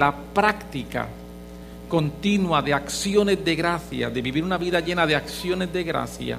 [0.00, 1.06] la práctica
[1.86, 6.38] continua de acciones de gracia, de vivir una vida llena de acciones de gracia,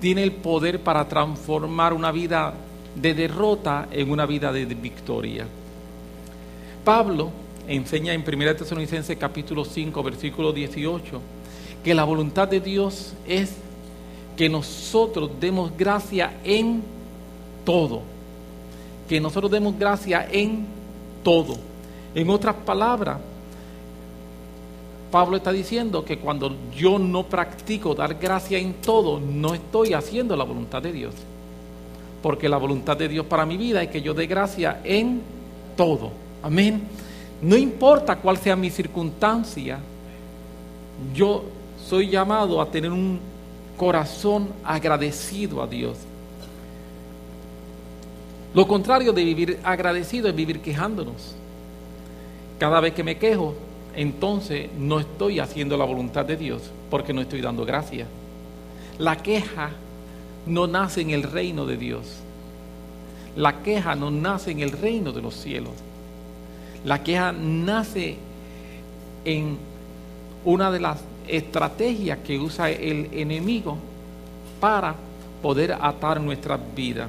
[0.00, 2.52] tiene el poder para transformar una vida
[2.96, 5.46] de derrota en una vida de victoria.
[6.84, 7.30] Pablo
[7.68, 11.20] enseña en 1 Tesalonicenses capítulo 5, versículo 18,
[11.84, 13.54] que la voluntad de Dios es
[14.36, 16.82] que nosotros demos gracia en
[17.64, 18.02] todo.
[19.08, 20.66] Que nosotros demos gracia en
[21.22, 21.69] todo.
[22.14, 23.18] En otras palabras,
[25.10, 30.36] Pablo está diciendo que cuando yo no practico dar gracia en todo, no estoy haciendo
[30.36, 31.14] la voluntad de Dios.
[32.22, 35.20] Porque la voluntad de Dios para mi vida es que yo dé gracia en
[35.76, 36.12] todo.
[36.42, 36.82] Amén.
[37.42, 39.78] No importa cuál sea mi circunstancia,
[41.14, 41.44] yo
[41.88, 43.18] soy llamado a tener un
[43.76, 45.96] corazón agradecido a Dios.
[48.52, 51.39] Lo contrario de vivir agradecido es vivir quejándonos.
[52.60, 53.54] Cada vez que me quejo,
[53.96, 56.60] entonces no estoy haciendo la voluntad de Dios
[56.90, 58.06] porque no estoy dando gracia.
[58.98, 59.70] La queja
[60.44, 62.18] no nace en el reino de Dios.
[63.34, 65.72] La queja no nace en el reino de los cielos.
[66.84, 68.18] La queja nace
[69.24, 69.56] en
[70.44, 73.78] una de las estrategias que usa el enemigo
[74.60, 74.94] para
[75.40, 77.08] poder atar nuestras vidas.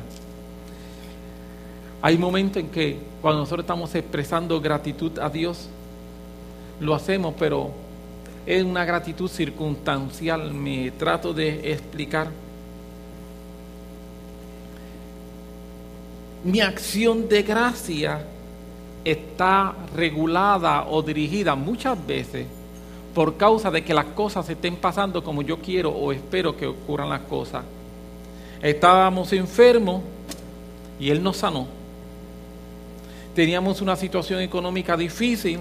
[2.01, 5.69] Hay momentos en que cuando nosotros estamos expresando gratitud a Dios,
[6.79, 7.71] lo hacemos, pero
[8.45, 10.51] es una gratitud circunstancial.
[10.51, 12.29] Me trato de explicar.
[16.43, 18.25] Mi acción de gracia
[19.05, 22.47] está regulada o dirigida muchas veces
[23.13, 27.09] por causa de que las cosas estén pasando como yo quiero o espero que ocurran
[27.09, 27.63] las cosas.
[28.61, 30.01] Estábamos enfermos
[30.99, 31.80] y Él nos sanó.
[33.35, 35.59] Teníamos una situación económica difícil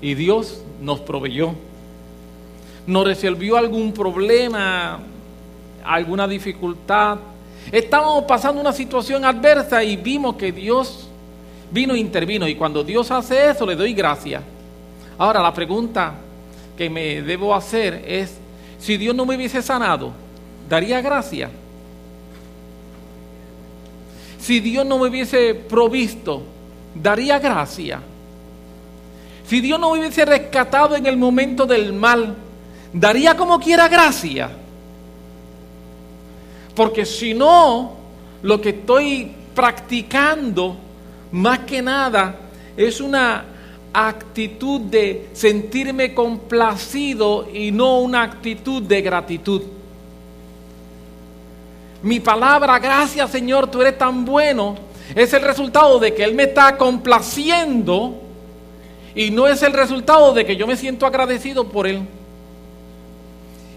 [0.00, 1.54] y Dios nos proveyó.
[2.86, 4.98] Nos resolvió algún problema,
[5.84, 7.18] alguna dificultad.
[7.70, 11.08] Estábamos pasando una situación adversa y vimos que Dios
[11.70, 12.48] vino e intervino.
[12.48, 14.42] Y cuando Dios hace eso, le doy gracias.
[15.18, 16.14] Ahora la pregunta
[16.76, 18.38] que me debo hacer es,
[18.78, 20.12] si Dios no me hubiese sanado,
[20.68, 21.50] ¿daría gracia?
[24.40, 26.42] Si Dios no me hubiese provisto,
[27.02, 28.00] ¿daría gracia?
[29.46, 32.36] Si Dios no hubiese rescatado en el momento del mal,
[32.92, 34.50] ¿daría como quiera gracia?
[36.74, 37.92] Porque si no,
[38.42, 40.76] lo que estoy practicando,
[41.32, 42.36] más que nada,
[42.76, 43.44] es una
[43.92, 49.62] actitud de sentirme complacido y no una actitud de gratitud.
[52.02, 54.76] Mi palabra, gracias Señor, tú eres tan bueno,
[55.14, 58.14] es el resultado de que Él me está complaciendo
[59.14, 62.02] y no es el resultado de que yo me siento agradecido por Él.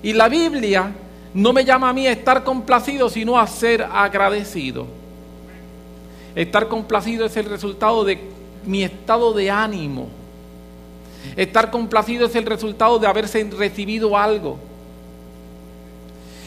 [0.03, 0.91] Y la Biblia
[1.33, 4.87] no me llama a mí a estar complacido, sino a ser agradecido.
[6.35, 8.19] Estar complacido es el resultado de
[8.65, 10.09] mi estado de ánimo.
[11.35, 14.57] Estar complacido es el resultado de haberse recibido algo.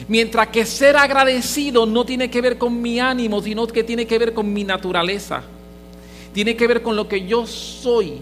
[0.08, 4.18] Mientras que ser agradecido no tiene que ver con mi ánimo, sino que tiene que
[4.18, 5.42] ver con mi naturaleza.
[6.32, 8.18] Tiene que ver con lo que yo soy.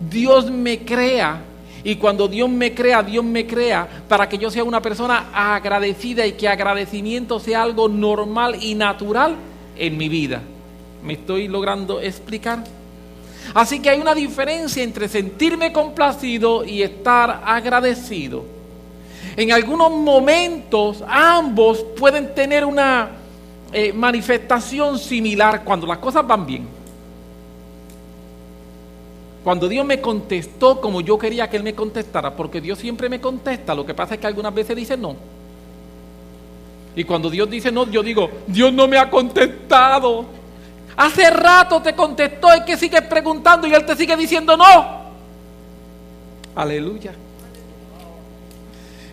[0.00, 1.42] Dios me crea
[1.84, 6.26] y cuando Dios me crea, Dios me crea para que yo sea una persona agradecida
[6.26, 9.36] y que agradecimiento sea algo normal y natural
[9.76, 10.42] en mi vida.
[11.02, 12.64] ¿Me estoy logrando explicar?
[13.54, 18.57] Así que hay una diferencia entre sentirme complacido y estar agradecido.
[19.38, 23.10] En algunos momentos ambos pueden tener una
[23.72, 26.66] eh, manifestación similar cuando las cosas van bien.
[29.44, 33.20] Cuando Dios me contestó como yo quería que Él me contestara, porque Dios siempre me
[33.20, 35.14] contesta, lo que pasa es que algunas veces dice no.
[36.96, 40.24] Y cuando Dios dice no, yo digo, Dios no me ha contestado.
[40.96, 44.64] Hace rato te contestó y que sigues preguntando y Él te sigue diciendo no.
[46.56, 47.12] Aleluya.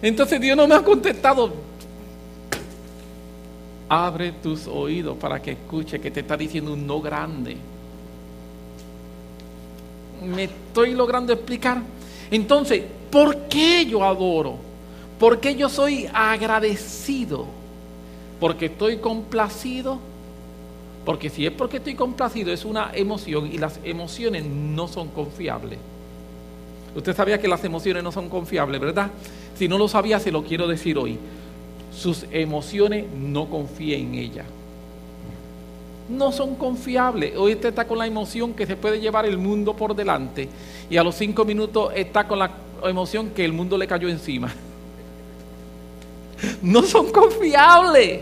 [0.05, 1.51] Entonces Dios no me ha contestado.
[3.89, 7.57] Abre tus oídos para que escuche que te está diciendo un no grande.
[10.23, 11.81] Me estoy logrando explicar.
[12.29, 14.57] Entonces, ¿por qué yo adoro?
[15.19, 17.47] ¿Por qué yo soy agradecido?
[18.39, 19.99] Porque estoy complacido
[21.03, 25.79] porque si es porque estoy complacido, es una emoción y las emociones no son confiables.
[26.95, 29.11] Usted sabía que las emociones no son confiables, ¿verdad?
[29.57, 31.17] Si no lo sabía, se lo quiero decir hoy.
[31.93, 34.45] Sus emociones no confíe en ellas.
[36.07, 37.35] no son confiables.
[37.35, 40.47] Hoy usted está con la emoción que se puede llevar el mundo por delante
[40.89, 42.51] y a los cinco minutos está con la
[42.83, 44.53] emoción que el mundo le cayó encima.
[46.61, 48.21] No son confiables.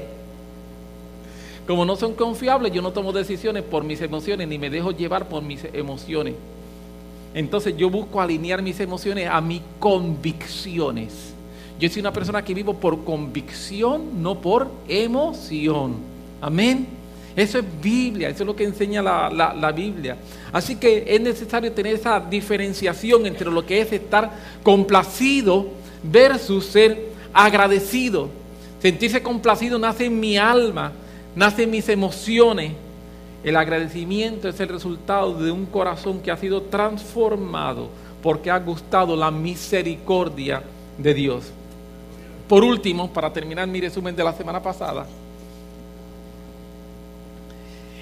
[1.68, 5.28] Como no son confiables, yo no tomo decisiones por mis emociones ni me dejo llevar
[5.28, 6.36] por mis emociones.
[7.34, 11.34] Entonces yo busco alinear mis emociones a mis convicciones.
[11.80, 15.96] Yo soy una persona que vivo por convicción, no por emoción.
[16.40, 16.88] Amén.
[17.36, 20.18] Eso es Biblia, eso es lo que enseña la, la, Biblia.
[20.52, 24.32] Así que es necesario tener esa diferenciación entre lo que es estar
[24.62, 25.68] complacido
[26.04, 28.30] versus ser agradecido.
[28.80, 30.92] Sentirse complacido nace en mi alma,
[31.36, 32.74] nace en mis emociones.
[33.44, 37.90] El agradecimiento es el resultado de un corazón que ha sido transformado
[38.22, 40.64] porque ha gustado la misericordia
[40.98, 41.52] de Dios.
[42.48, 45.06] Por último, para terminar mi resumen de la semana pasada,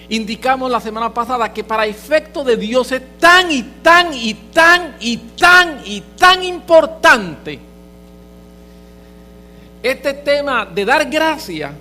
[0.10, 4.96] indicamos la semana pasada que para efecto de Dios es tan y tan y tan
[5.00, 7.60] y tan y tan importante
[9.82, 11.74] este tema de dar gracia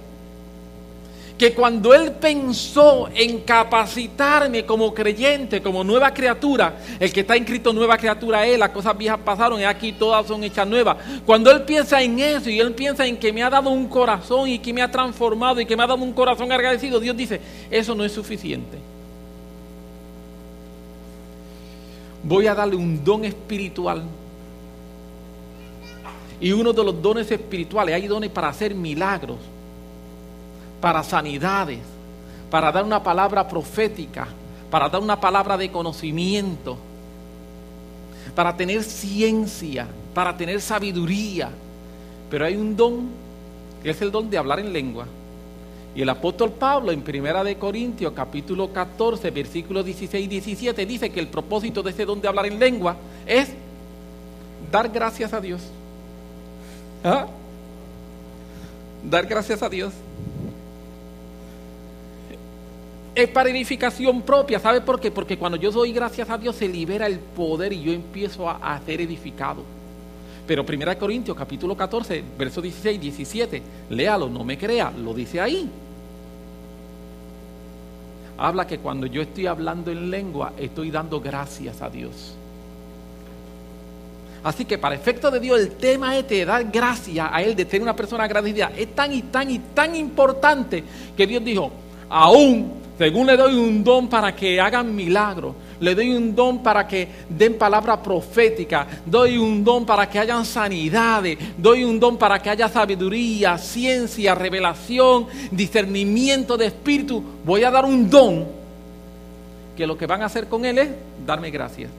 [1.41, 7.73] que cuando Él pensó en capacitarme como creyente, como nueva criatura, el que está inscrito
[7.73, 10.99] nueva criatura es, las cosas viejas pasaron y aquí todas son hechas nuevas.
[11.25, 14.51] Cuando Él piensa en eso y Él piensa en que me ha dado un corazón
[14.51, 17.41] y que me ha transformado y que me ha dado un corazón agradecido, Dios dice,
[17.71, 18.77] eso no es suficiente.
[22.23, 24.03] Voy a darle un don espiritual.
[26.39, 29.39] Y uno de los dones espirituales, hay dones para hacer milagros
[30.81, 31.81] para sanidades,
[32.51, 34.27] para dar una palabra profética,
[34.71, 36.77] para dar una palabra de conocimiento,
[38.35, 41.51] para tener ciencia, para tener sabiduría.
[42.31, 43.09] Pero hay un don,
[43.83, 45.07] que es el don de hablar en lengua.
[45.95, 51.11] Y el apóstol Pablo en Primera de Corintios capítulo 14, versículos 16 y 17 dice
[51.11, 52.97] que el propósito de ese don de hablar en lengua
[53.27, 53.51] es
[54.71, 55.61] dar gracias a Dios.
[57.03, 57.27] ¿Ah?
[59.03, 59.93] Dar gracias a Dios
[63.15, 64.59] es para edificación propia.
[64.59, 65.11] ¿Sabe por qué?
[65.11, 68.81] Porque cuando yo doy gracias a Dios se libera el poder y yo empiezo a,
[68.85, 69.63] ser edificado.
[70.47, 75.41] Pero 1 Corintios capítulo 14, verso 16 y 17, léalo, no me crea, lo dice
[75.41, 75.69] ahí.
[78.37, 82.35] Habla que cuando yo estoy hablando en lengua, estoy dando gracias a Dios.
[84.43, 87.67] Así que para efecto de Dios, el tema es de dar gracias a Él, de
[87.67, 90.83] ser una persona agradecida, es tan y tan y tan importante
[91.15, 91.71] que Dios dijo,
[92.09, 96.87] aún según le doy un don para que hagan milagros, le doy un don para
[96.87, 102.39] que den palabra profética, doy un don para que hayan sanidades, doy un don para
[102.39, 107.25] que haya sabiduría, ciencia, revelación, discernimiento de espíritu.
[107.43, 108.47] Voy a dar un don
[109.75, 110.91] que lo que van a hacer con él es
[111.27, 111.91] darme gracias.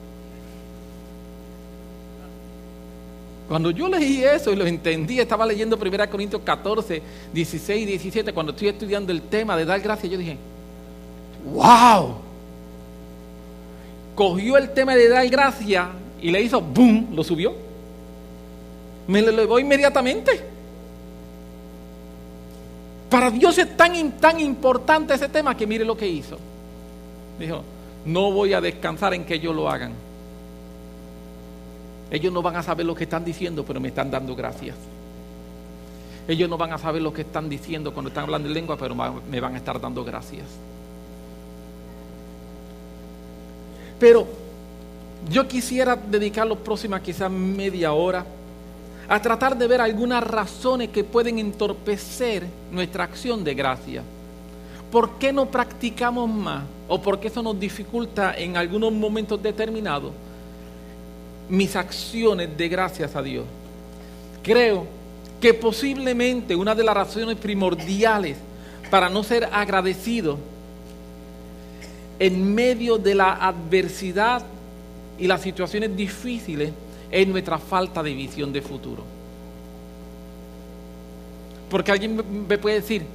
[3.50, 7.01] Cuando yo leí eso y lo entendí, estaba leyendo 1 Corintios 14,
[7.33, 10.38] 16 y 17, cuando estoy estudiando el tema de dar gracias, yo dije,
[11.45, 12.15] ¡Wow!
[14.15, 15.89] Cogió el tema de dar gracia
[16.21, 17.09] y le hizo ¡boom!
[17.13, 17.53] Lo subió.
[19.07, 20.51] Me lo elevó inmediatamente.
[23.09, 26.38] Para Dios es tan, tan importante ese tema que mire lo que hizo.
[27.39, 27.63] Dijo,
[28.05, 29.93] no voy a descansar en que ellos lo hagan.
[32.09, 34.75] Ellos no van a saber lo que están diciendo, pero me están dando gracias.
[36.27, 38.95] Ellos no van a saber lo que están diciendo cuando están hablando en lengua, pero
[38.95, 40.45] me van a estar dando gracias.
[44.01, 44.25] Pero
[45.29, 48.25] yo quisiera dedicar los próximos quizás media hora
[49.08, 54.01] a tratar de ver algunas razones que pueden entorpecer nuestra acción de gracia.
[54.91, 56.63] ¿Por qué no practicamos más?
[56.88, 60.13] ¿O por qué eso nos dificulta en algunos momentos determinados
[61.48, 63.46] mis acciones de gracias a Dios?
[64.41, 64.88] Creo
[65.39, 68.36] que posiblemente una de las razones primordiales
[68.89, 70.39] para no ser agradecido
[72.21, 74.43] en medio de la adversidad
[75.17, 76.71] y las situaciones difíciles
[77.09, 79.03] es nuestra falta de visión de futuro.
[81.67, 83.07] Porque alguien me puede decir,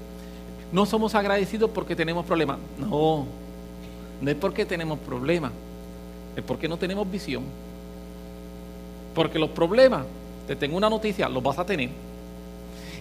[0.72, 2.58] no somos agradecidos porque tenemos problemas.
[2.78, 3.26] No,
[4.20, 5.52] no es porque tenemos problemas,
[6.34, 7.44] es porque no tenemos visión.
[9.14, 10.04] Porque los problemas,
[10.48, 11.90] te tengo una noticia, los vas a tener.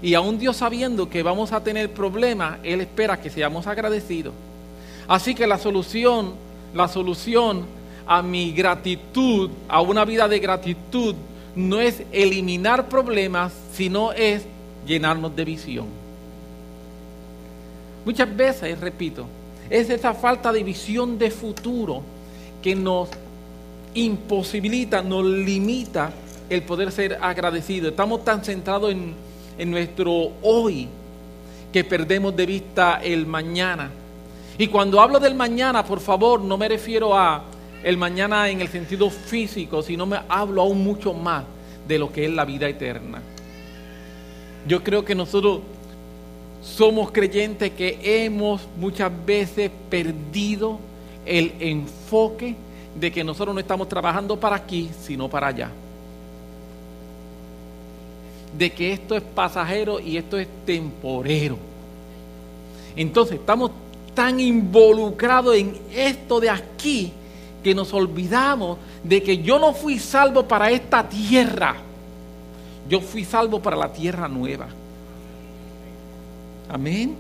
[0.04, 4.36] Y aún Dios sabiendo que vamos a tener problemas, Él espera que seamos agradecidos.
[5.08, 6.34] Así que la solución,
[6.74, 7.66] la solución
[8.08, 11.16] a mi gratitud, a una vida de gratitud,
[11.56, 14.44] no es eliminar problemas, sino es
[14.86, 15.86] llenarnos de visión.
[18.04, 19.26] Muchas veces, repito,
[19.70, 22.04] es esa falta de visión de futuro
[22.62, 23.10] que nos
[23.96, 26.12] imposibilita, nos limita
[26.50, 27.90] el poder ser agradecido.
[27.90, 29.16] Estamos tan centrados en,
[29.58, 30.88] en nuestro hoy
[31.72, 33.92] que perdemos de vista el mañana.
[34.58, 37.44] Y cuando hablo del mañana, por favor, no me refiero a
[37.84, 41.44] el mañana en el sentido físico, sino me hablo aún mucho más
[41.88, 43.22] de lo que es la vida eterna.
[44.68, 45.60] Yo creo que nosotros
[46.64, 50.80] somos creyentes que hemos muchas veces perdido
[51.26, 52.56] el enfoque
[53.00, 55.70] de que nosotros no estamos trabajando para aquí, sino para allá.
[58.58, 61.58] De que esto es pasajero y esto es temporero.
[62.96, 63.72] Entonces estamos
[64.16, 67.12] tan involucrados en esto de aquí
[67.62, 71.76] que nos olvidamos de que yo no fui salvo para esta tierra.
[72.88, 74.68] Yo fui salvo para la tierra nueva.
[76.70, 77.16] Amén.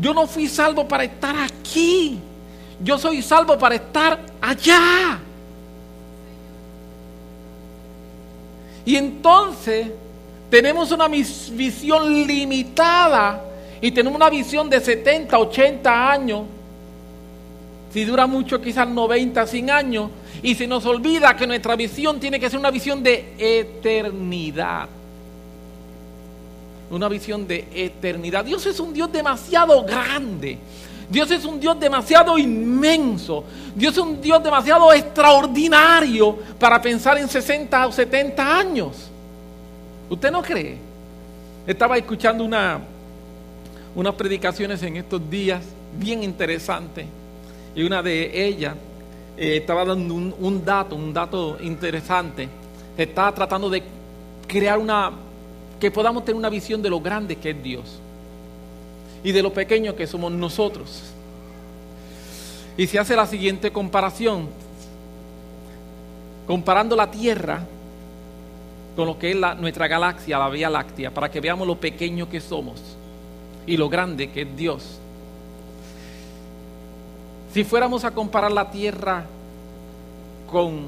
[0.00, 2.18] Yo no fui salvo para estar aquí.
[2.82, 5.20] Yo soy salvo para estar allá.
[8.84, 9.88] Y entonces
[10.50, 13.51] tenemos una visión limitada
[13.82, 16.42] y tenemos una visión de 70, 80 años.
[17.92, 20.10] Si dura mucho, quizás 90, 100 años.
[20.42, 24.88] Y se nos olvida que nuestra visión tiene que ser una visión de eternidad.
[26.90, 28.44] Una visión de eternidad.
[28.44, 30.58] Dios es un Dios demasiado grande
[31.12, 33.44] Dios es un Dios demasiado inmenso.
[33.74, 39.10] Dios es un Dios demasiado extraordinario para pensar en 60 o 70 años.
[40.08, 40.78] ¿Usted no cree?
[41.66, 42.80] Estaba escuchando una,
[43.94, 45.62] unas predicaciones en estos días
[45.98, 47.06] bien interesantes
[47.74, 48.74] y una de ellas
[49.36, 52.48] eh, estaba dando un, dato, un dato interesante.
[52.96, 53.82] Estaba tratando de
[54.46, 55.12] crear una,
[55.80, 57.98] que podamos tener una visión de lo grande que es Dios
[59.24, 61.02] y de lo pequeño que somos nosotros.
[62.76, 64.48] Y se hace la siguiente comparación,
[66.46, 67.66] comparando la Tierra
[68.96, 72.28] con lo que es la, nuestra galaxia, la Vía Láctea, para que veamos lo pequeño
[72.28, 72.80] que somos
[73.66, 74.98] y lo grande que es Dios.
[77.52, 79.24] Si fuéramos a comparar la Tierra
[80.50, 80.86] con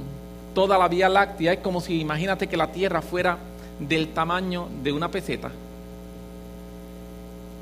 [0.54, 3.38] toda la Vía Láctea, es como si imagínate que la Tierra fuera
[3.78, 5.50] del tamaño de una peseta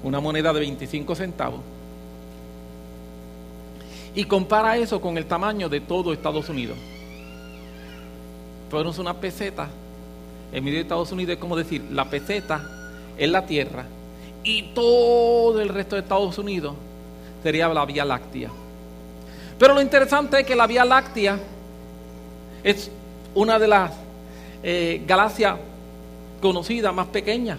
[0.03, 1.61] una moneda de 25 centavos,
[4.15, 6.77] y compara eso con el tamaño de todo Estados Unidos.
[8.71, 9.69] Ponemos una peseta
[10.53, 12.63] en medio de Estados Unidos, es como decir, la peseta
[13.17, 13.87] es la tierra
[14.45, 16.75] y todo el resto de Estados Unidos
[17.43, 18.51] sería la Vía Láctea.
[19.59, 21.39] Pero lo interesante es que la Vía Láctea
[22.63, 22.91] es
[23.35, 23.93] una de las
[24.63, 25.57] eh, galaxias
[26.41, 27.59] conocidas más pequeñas.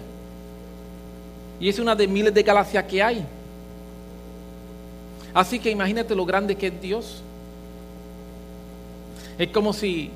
[1.60, 3.24] Y es una de miles de galaxias que hay.
[5.32, 7.22] Así que imagínate lo grande que es Dios.
[9.38, 10.10] Es como si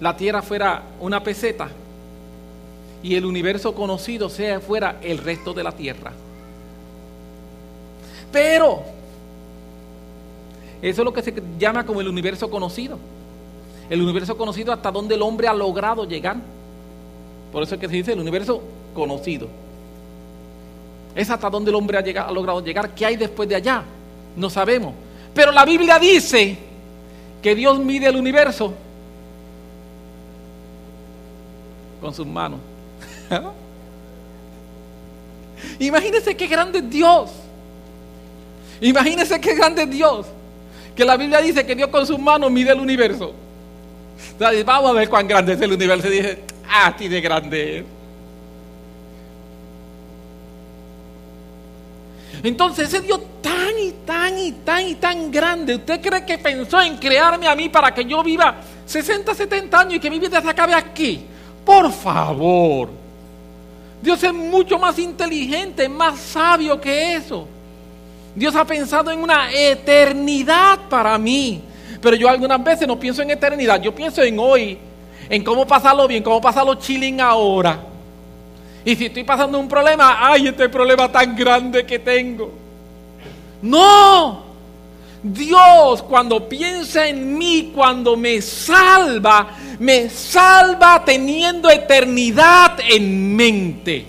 [0.00, 1.68] la Tierra fuera una peseta
[3.02, 6.12] y el universo conocido sea fuera el resto de la Tierra.
[8.32, 8.82] Pero
[10.82, 12.98] eso es lo que se llama como el universo conocido.
[13.88, 16.36] El universo conocido hasta donde el hombre ha logrado llegar.
[17.52, 18.62] Por eso es que se dice el universo
[18.94, 19.48] conocido.
[21.14, 22.94] Es hasta donde el hombre ha, llegado, ha logrado llegar.
[22.94, 23.82] ¿Qué hay después de allá?
[24.36, 24.92] No sabemos.
[25.34, 26.58] Pero la Biblia dice
[27.42, 28.74] que Dios mide el universo
[32.00, 32.60] con sus manos.
[35.78, 37.30] Imagínense qué grande es Dios.
[38.80, 40.26] Imagínense qué grande es Dios.
[40.94, 43.34] Que la Biblia dice que Dios con sus manos mide el universo.
[44.64, 46.08] vamos a ver cuán grande es el universo.
[46.08, 47.84] Y dije, ah, tiene grande
[52.42, 56.80] Entonces ese Dios tan y tan y tan y tan grande, ¿usted cree que pensó
[56.80, 58.56] en crearme a mí para que yo viva
[58.86, 61.24] 60, 70 años y que mi vida se acabe aquí?
[61.64, 63.07] Por favor.
[64.00, 67.48] Dios es mucho más inteligente, más sabio que eso.
[68.34, 71.62] Dios ha pensado en una eternidad para mí.
[72.00, 74.78] Pero yo algunas veces no pienso en eternidad, yo pienso en hoy,
[75.28, 77.80] en cómo pasarlo bien, cómo pasarlo chilling ahora.
[78.84, 82.52] Y si estoy pasando un problema, ay, este problema tan grande que tengo.
[83.60, 84.47] No.
[85.22, 94.06] Dios cuando piensa en mí, cuando me salva, me salva teniendo eternidad en mente.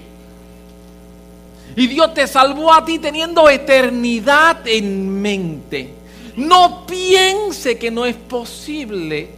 [1.76, 5.94] Y Dios te salvó a ti teniendo eternidad en mente.
[6.36, 9.30] No piense que no es posible.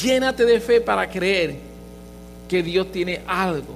[0.00, 1.56] Llénate de fe para creer
[2.48, 3.74] que Dios tiene algo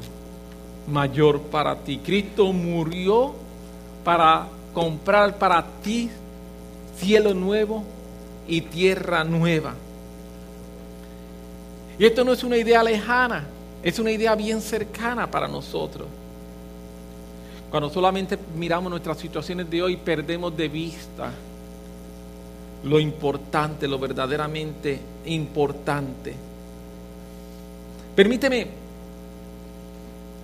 [0.87, 1.99] mayor para ti.
[1.99, 3.35] Cristo murió
[4.05, 6.11] para comprar para ti
[6.97, 7.85] cielo nuevo
[8.47, 9.75] y tierra nueva.
[11.99, 13.47] Y esto no es una idea lejana,
[13.83, 16.09] es una idea bien cercana para nosotros.
[17.71, 21.33] Cuando solamente miramos nuestras situaciones de hoy, perdemos de vista
[22.85, 26.35] lo importante, lo verdaderamente importante.
[28.14, 28.67] Permíteme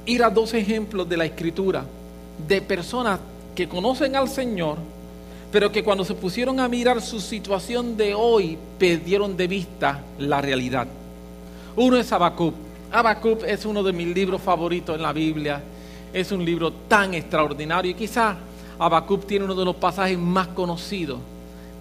[0.06, 1.84] ir a dos ejemplos de la escritura
[2.46, 3.20] de personas
[3.58, 4.78] que conocen al Señor,
[5.50, 10.40] pero que cuando se pusieron a mirar su situación de hoy, perdieron de vista la
[10.40, 10.86] realidad.
[11.74, 12.54] Uno es Habacuc.
[12.92, 15.60] Habacuc es uno de mis libros favoritos en la Biblia.
[16.12, 18.36] Es un libro tan extraordinario y quizás
[18.78, 21.18] Habacuc tiene uno de los pasajes más conocidos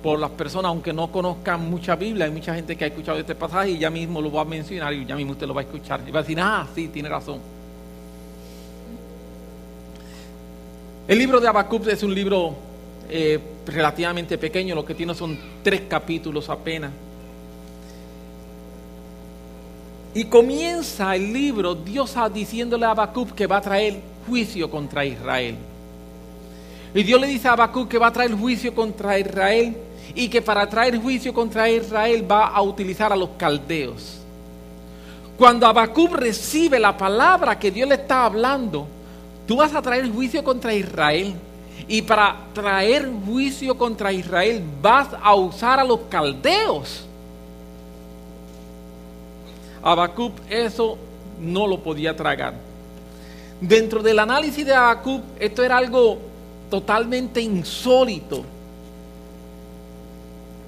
[0.02, 3.36] por las personas, aunque no conozcan mucha Biblia, hay mucha gente que ha escuchado este
[3.36, 5.66] pasaje y ya mismo lo va a mencionar y ya mismo usted lo va a
[5.66, 6.02] escuchar.
[6.08, 7.40] Y va a decir, ah, sí, tiene razón.
[11.08, 12.54] El libro de Habacuc es un libro
[13.10, 16.92] eh, relativamente pequeño, lo que tiene son tres capítulos apenas.
[20.14, 25.56] Y comienza el libro Dios diciéndole a Habacuc que va a traer juicio contra Israel.
[26.94, 29.78] Y Dios le dice a Habacuc que va a traer juicio contra Israel
[30.14, 34.18] y que para traer juicio contra Israel va a utilizar a los caldeos.
[35.38, 38.88] Cuando Habacuc recibe la palabra que Dios le está hablando,
[39.48, 41.34] tú vas a traer juicio contra Israel.
[41.88, 47.06] Y para traer juicio contra Israel vas a usar a los caldeos.
[49.82, 50.98] Habacuc eso
[51.40, 52.56] no lo podía tragar.
[53.62, 56.18] Dentro del análisis de Habacuc, esto era algo
[56.70, 58.44] totalmente insólito.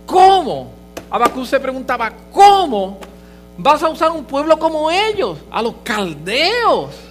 [0.05, 0.71] ¿Cómo?
[1.09, 2.97] Habacuc se preguntaba, ¿cómo
[3.57, 7.08] vas a usar un pueblo como ellos, a los caldeos?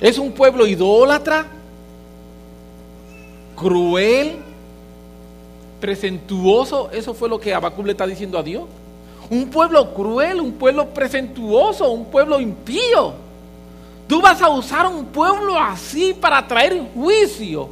[0.00, 1.46] Es un pueblo idólatra,
[3.56, 4.36] cruel,
[5.80, 6.90] presentuoso.
[6.92, 8.64] Eso fue lo que Habacuc le está diciendo a Dios.
[9.30, 13.14] Un pueblo cruel, un pueblo presentuoso, un pueblo impío.
[14.06, 17.68] Tú vas a usar un pueblo así para traer juicio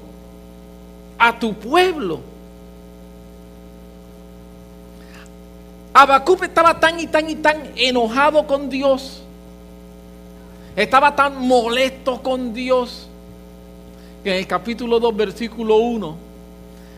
[1.18, 2.20] a tu pueblo.
[5.94, 9.22] Habacuc estaba tan y tan y tan enojado con Dios.
[10.76, 13.08] Estaba tan molesto con Dios
[14.22, 16.16] que en el capítulo 2, versículo 1,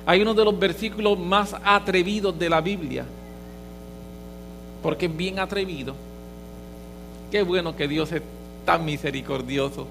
[0.05, 3.07] hay uno de los versículos más atrevidos de la Biblia.
[4.83, 5.95] Porque es bien atrevido.
[7.31, 8.23] Qué bueno que Dios es
[8.65, 9.87] tan misericordioso.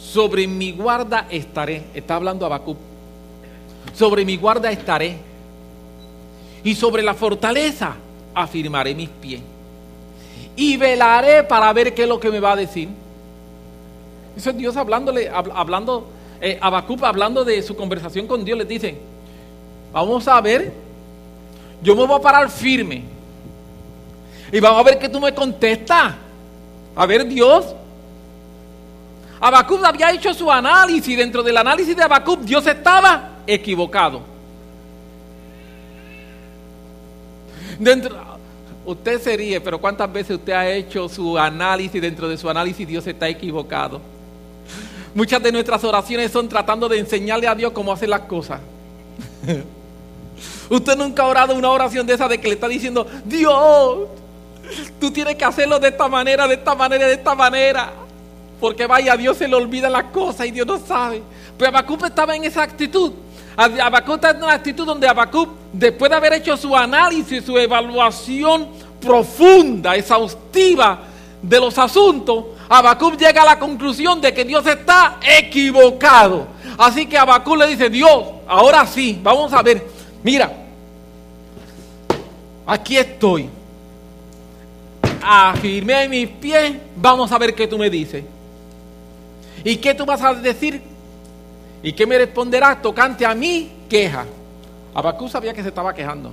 [0.00, 1.84] Sobre mi guarda estaré.
[1.94, 2.76] Está hablando Habacuc
[3.94, 5.16] sobre mi guarda estaré.
[6.64, 7.96] Y sobre la fortaleza
[8.34, 9.40] afirmaré mis pies.
[10.54, 12.88] Y velaré para ver qué es lo que me va a decir.
[14.36, 16.06] Eso es Dios hablándole, hablando,
[16.40, 18.98] eh, hablando de su conversación con Dios, le dice,
[19.92, 20.72] vamos a ver,
[21.82, 23.02] yo me voy a parar firme.
[24.50, 26.14] Y vamos a ver que tú me contestas.
[26.94, 27.74] A ver, Dios.
[29.40, 31.16] Habacuc había hecho su análisis.
[31.16, 34.31] Dentro del análisis de Habacuc, Dios estaba equivocado.
[37.82, 38.16] Dentro,
[38.86, 42.00] usted se ríe, pero ¿cuántas veces usted ha hecho su análisis?
[42.00, 44.00] Dentro de su análisis Dios está equivocado.
[45.12, 48.60] Muchas de nuestras oraciones son tratando de enseñarle a Dios cómo hacer las cosas.
[50.70, 54.08] Usted nunca ha orado una oración de esa de que le está diciendo, Dios,
[55.00, 57.92] tú tienes que hacerlo de esta manera, de esta manera, de esta manera.
[58.60, 61.20] Porque vaya, Dios se le olvida las cosas y Dios no sabe.
[61.58, 63.12] Pero Habacuc estaba en esa actitud.
[63.56, 68.68] Habacuc está en una actitud donde Habacuc, después de haber hecho su análisis, su evaluación
[69.00, 71.00] profunda, exhaustiva
[71.42, 76.46] de los asuntos, Habacuc llega a la conclusión de que Dios está equivocado.
[76.78, 79.86] Así que Habacuc le dice, Dios, ahora sí, vamos a ver,
[80.22, 80.50] mira,
[82.66, 83.50] aquí estoy.
[85.24, 88.24] Afirmé mis pies, vamos a ver qué tú me dices.
[89.62, 90.91] ¿Y qué tú vas a decir
[91.82, 94.24] ¿Y qué me responderá tocante a mi queja?
[94.94, 96.32] Abacú sabía que se estaba quejando.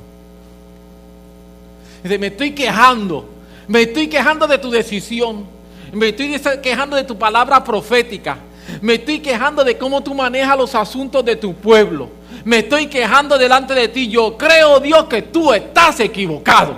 [2.03, 3.27] Dice, me estoy quejando.
[3.67, 5.45] Me estoy quejando de tu decisión.
[5.91, 8.37] Me estoy quejando de tu palabra profética.
[8.81, 12.09] Me estoy quejando de cómo tú manejas los asuntos de tu pueblo.
[12.45, 14.07] Me estoy quejando delante de ti.
[14.07, 16.77] Yo creo, Dios, que tú estás equivocado.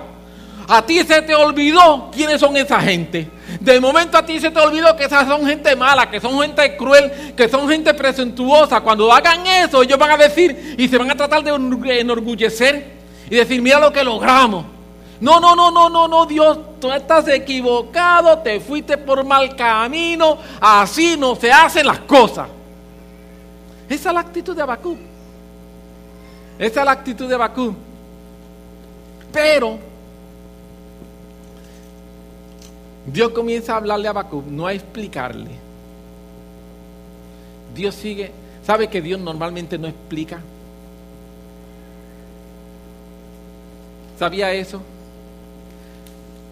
[0.66, 3.28] A ti se te olvidó quiénes son esa gente.
[3.60, 6.76] De momento a ti se te olvidó que esas son gente mala, que son gente
[6.76, 8.80] cruel, que son gente presentuosa.
[8.80, 12.92] Cuando hagan eso, ellos van a decir y se van a tratar de enorgullecer
[13.28, 14.66] y decir, mira lo que logramos.
[15.20, 20.36] No, no, no, no, no, no, Dios, tú estás equivocado, te fuiste por mal camino,
[20.60, 22.48] así no se hacen las cosas.
[23.88, 24.98] Esa es la actitud de Abacú.
[26.58, 27.74] Esa es la actitud de Abacú.
[29.32, 29.78] Pero
[33.06, 35.50] Dios comienza a hablarle a Abacú, no a explicarle.
[37.74, 38.30] Dios sigue,
[38.64, 40.40] ¿sabe que Dios normalmente no explica?
[44.18, 44.80] ¿Sabía eso?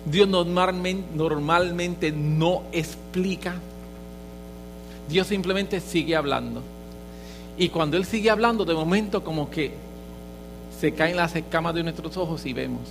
[0.05, 3.55] Dios normalmente, normalmente no explica.
[5.09, 6.63] Dios simplemente sigue hablando.
[7.59, 9.73] Y cuando Él sigue hablando, de momento como que
[10.81, 12.89] se caen las escamas de nuestros ojos y vemos.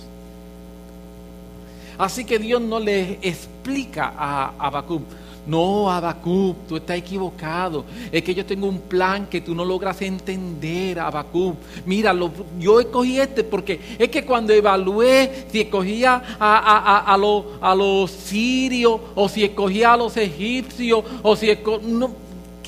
[2.00, 5.02] Así que Dios no le explica a Habacuc,
[5.46, 7.84] no, Abacub, tú estás equivocado.
[8.12, 11.56] Es que yo tengo un plan que tú no logras entender, Abacub.
[11.86, 12.14] Mira,
[12.58, 19.28] yo escogí este porque es que cuando evalué si escogía a, a, los sirios o
[19.28, 21.80] si escogía a los egipcios o si escogía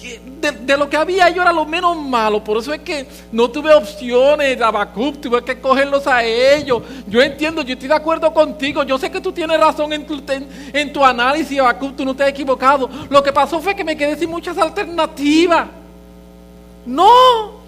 [0.03, 2.43] de, lo que había yo era lo menos malo.
[2.43, 6.83] Por eso es que no tuve opciones, Abacub, tuve que cogerlos a ellos.
[7.07, 8.83] Yo entiendo, yo estoy de acuerdo contigo.
[8.83, 10.23] Yo sé que tú tienes razón en tu,
[10.73, 12.88] en, tu análisis, Abacub, tú no te has equivocado.
[13.09, 15.69] Lo que pasó fue que me quedé sin muchas alternativas.
[16.85, 17.62] No.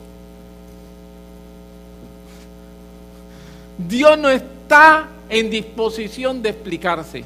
[3.78, 7.24] Dios no está en disposición de explicarse.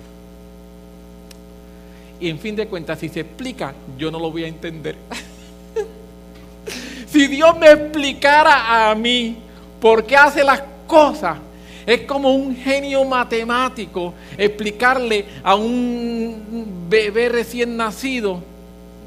[2.20, 4.96] Y en fin de cuentas, si se explica, yo no lo voy a entender.
[7.06, 9.36] si Dios me explicara a mí
[9.80, 11.38] por qué hace las cosas,
[11.86, 18.42] es como un genio matemático explicarle a un bebé recién nacido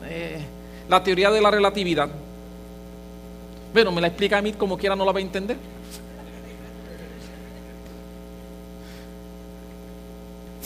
[0.05, 0.39] eh,
[0.89, 2.09] la teoría de la relatividad.
[3.73, 5.57] Bueno, me la explica a mí como quiera, no la va a entender.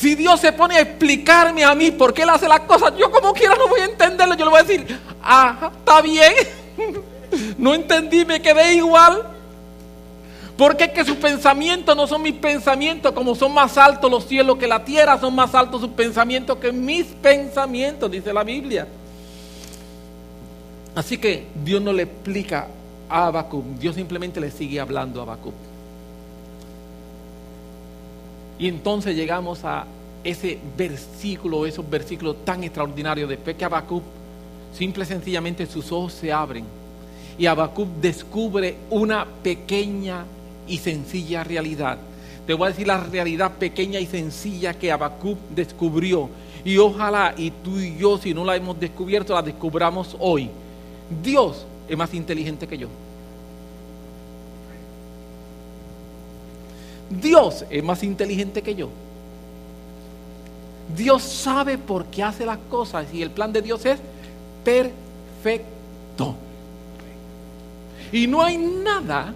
[0.05, 3.09] Si Dios se pone a explicarme a mí por qué Él hace las cosas, yo
[3.09, 4.35] como quiera no voy a entenderlo.
[4.35, 6.31] Yo le voy a decir, ah, está bien.
[7.57, 9.23] no entendí, me quedé igual.
[10.55, 14.59] Porque es que sus pensamientos no son mis pensamientos, como son más altos los cielos
[14.59, 18.87] que la tierra, son más altos sus pensamientos que mis pensamientos, dice la Biblia.
[20.93, 22.67] Así que Dios no le explica
[23.09, 25.55] a Habacuc, Dios simplemente le sigue hablando a Habacuc.
[28.59, 29.87] Y entonces llegamos a
[30.25, 33.29] ese versículo, esos versículos tan extraordinarios.
[33.29, 34.03] Después que Habacuc,
[34.73, 36.65] simple y sencillamente sus ojos se abren
[37.37, 40.25] y Habacuc descubre una pequeña
[40.67, 41.97] y sencilla realidad.
[42.47, 46.29] Te voy a decir la realidad pequeña y sencilla que Habacuc descubrió.
[46.63, 50.49] Y ojalá y tú y yo, si no la hemos descubierto, la descubramos hoy.
[51.23, 52.87] Dios es más inteligente que yo.
[57.09, 58.89] Dios es más inteligente que yo.
[60.93, 63.99] Dios sabe por qué hace las cosas y el plan de Dios es
[64.63, 66.35] perfecto.
[68.11, 69.33] Y no hay nada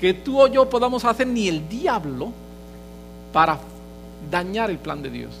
[0.00, 2.32] que tú o yo podamos hacer, ni el diablo,
[3.32, 3.58] para
[4.30, 5.32] dañar el plan de Dios.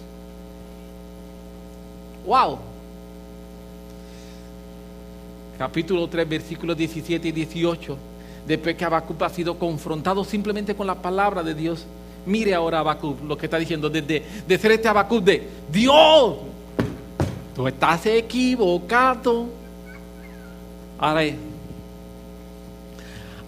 [2.26, 2.58] ¡Wow!
[5.58, 7.96] Capítulo 3, versículos 17 y 18
[8.46, 11.84] después que Habacuc ha sido confrontado simplemente con la palabra de Dios.
[12.26, 16.36] Mire ahora Habacuc lo que está diciendo, desde de ser este Habacuc de Dios,
[17.54, 19.46] tú estás equivocado.
[20.98, 21.22] Ahora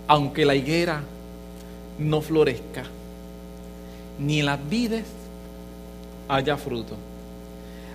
[0.06, 1.02] aunque la higuera
[1.98, 2.84] no florezca,
[4.18, 5.04] ni las vides
[6.28, 6.94] haya fruto,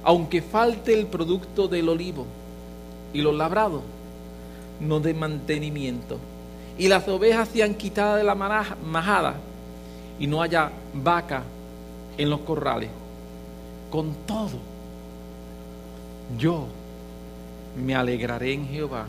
[0.04, 2.28] aunque falte el producto del olivo
[3.14, 3.82] y los labrados
[4.80, 6.20] no de mantenimiento
[6.78, 9.36] y las ovejas sean quitadas de la majada
[10.20, 11.44] y no haya vaca
[12.18, 12.90] en los corrales.
[13.92, 14.60] Con todo,
[16.38, 16.66] yo
[17.84, 19.06] me alegraré en Jehová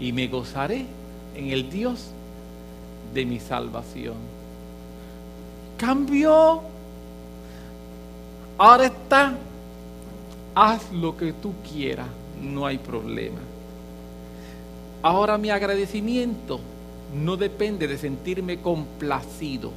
[0.00, 0.86] y me gozaré
[1.34, 2.08] en el Dios
[3.14, 4.16] de mi salvación.
[5.76, 6.60] Cambió.
[8.58, 9.34] Ahora está.
[10.54, 12.08] Haz lo que tú quieras.
[12.40, 13.38] No hay problema.
[15.02, 16.60] Ahora mi agradecimiento
[17.12, 19.72] no depende de sentirme complacido.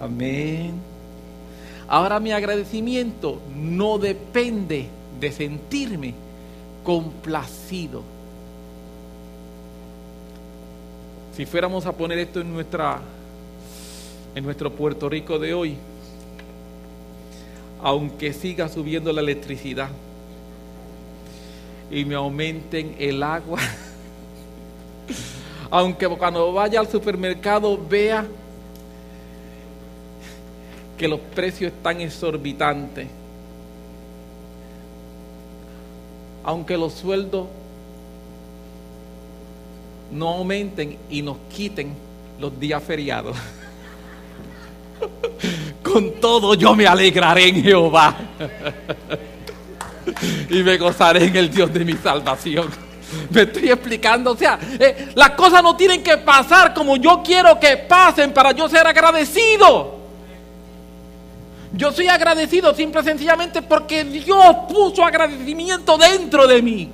[0.00, 0.74] Amén.
[1.88, 4.88] Ahora mi agradecimiento no depende
[5.20, 6.14] de sentirme
[6.84, 8.02] complacido.
[11.36, 13.00] Si fuéramos a poner esto en nuestra
[14.34, 15.76] en nuestro Puerto Rico de hoy,
[17.82, 19.90] aunque siga subiendo la electricidad,
[21.90, 23.60] y me aumenten el agua.
[25.70, 28.26] Aunque cuando vaya al supermercado vea
[30.98, 33.08] que los precios están exorbitantes.
[36.44, 37.46] Aunque los sueldos
[40.12, 41.94] no aumenten y nos quiten
[42.38, 43.36] los días feriados.
[45.82, 48.16] Con todo yo me alegraré en Jehová
[50.50, 52.68] y me gozaré en el Dios de mi salvación.
[53.30, 57.58] Me estoy explicando, o sea, eh, las cosas no tienen que pasar como yo quiero
[57.58, 60.00] que pasen para yo ser agradecido.
[61.74, 66.90] Yo soy agradecido simple y sencillamente porque Dios puso agradecimiento dentro de mí.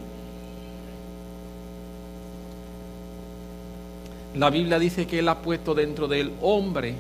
[4.37, 6.95] La Biblia dice que Él ha puesto dentro del hombre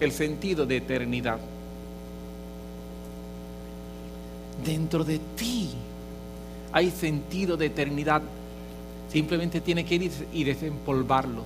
[0.00, 1.38] el sentido de eternidad.
[4.64, 5.70] Dentro de ti
[6.72, 8.22] hay sentido de eternidad.
[9.10, 11.42] Simplemente tiene que ir y desempolvarlo.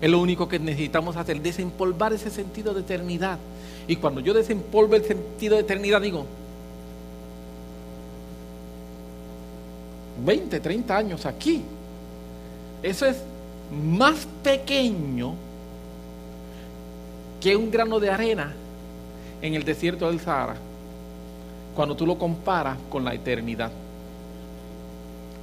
[0.00, 3.38] Es lo único que necesitamos hacer, desempolvar ese sentido de eternidad.
[3.86, 6.24] Y cuando yo desempolvo el sentido de eternidad, digo,
[10.24, 11.62] 20, 30 años aquí.
[12.82, 13.16] Eso es
[13.70, 15.34] más pequeño
[17.40, 18.52] que un grano de arena
[19.40, 20.56] en el desierto del Sahara,
[21.80, 23.70] cuando tú lo comparas con la eternidad.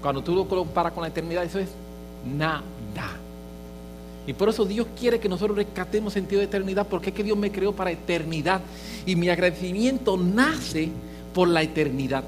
[0.03, 1.69] Cuando tú lo comparas con la eternidad, eso es
[2.37, 2.61] nada.
[4.27, 7.35] Y por eso Dios quiere que nosotros rescatemos sentido de eternidad, porque es que Dios
[7.35, 8.61] me creó para eternidad.
[9.07, 10.91] Y mi agradecimiento nace
[11.33, 12.23] por la eternidad.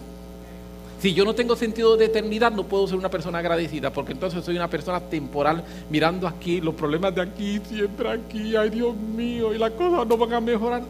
[1.00, 4.44] Si yo no tengo sentido de eternidad, no puedo ser una persona agradecida, porque entonces
[4.44, 9.54] soy una persona temporal, mirando aquí, los problemas de aquí, siempre aquí, ay Dios mío,
[9.54, 10.82] y las cosas no van a mejorar.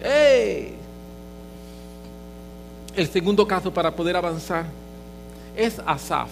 [0.00, 0.83] ¡Ey!
[2.96, 4.66] El segundo caso para poder avanzar
[5.56, 6.30] es Asaf.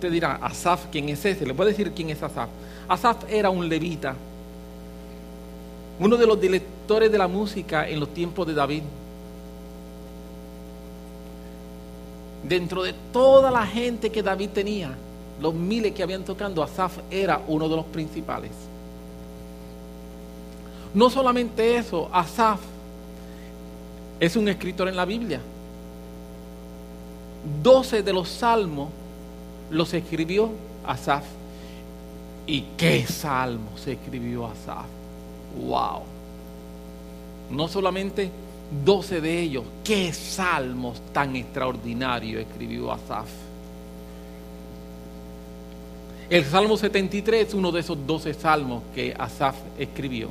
[0.00, 1.46] Te dirá, Asaf, ¿quién es ese?
[1.46, 2.48] Le voy a decir quién es Asaf.
[2.88, 4.14] Asaf era un levita,
[5.98, 8.82] uno de los directores de la música en los tiempos de David.
[12.42, 14.96] Dentro de toda la gente que David tenía,
[15.40, 18.52] los miles que habían tocando, Asaf era uno de los principales.
[20.94, 22.60] No solamente eso, Asaf
[24.20, 25.40] es un escritor en la Biblia.
[27.62, 28.88] Doce de los salmos
[29.70, 30.50] los escribió
[30.86, 31.24] Asaf.
[32.46, 34.86] ¿Y qué salmo se escribió Asaf?
[35.66, 36.02] ¡Wow!
[37.50, 38.30] No solamente
[38.84, 39.64] 12 de ellos.
[39.84, 43.28] ¿Qué salmos tan extraordinarios escribió Asaf?
[46.28, 50.28] El Salmo 73 es uno de esos 12 salmos que Asaf escribió.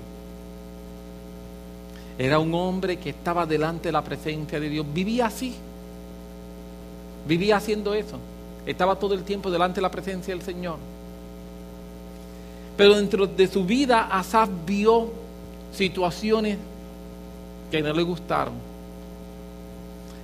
[2.17, 4.85] Era un hombre que estaba delante de la presencia de Dios.
[4.93, 5.53] Vivía así.
[7.27, 8.17] Vivía haciendo eso.
[8.65, 10.77] Estaba todo el tiempo delante de la presencia del Señor.
[12.77, 15.11] Pero dentro de su vida, Asaf vio
[15.73, 16.57] situaciones
[17.69, 18.53] que no le gustaron.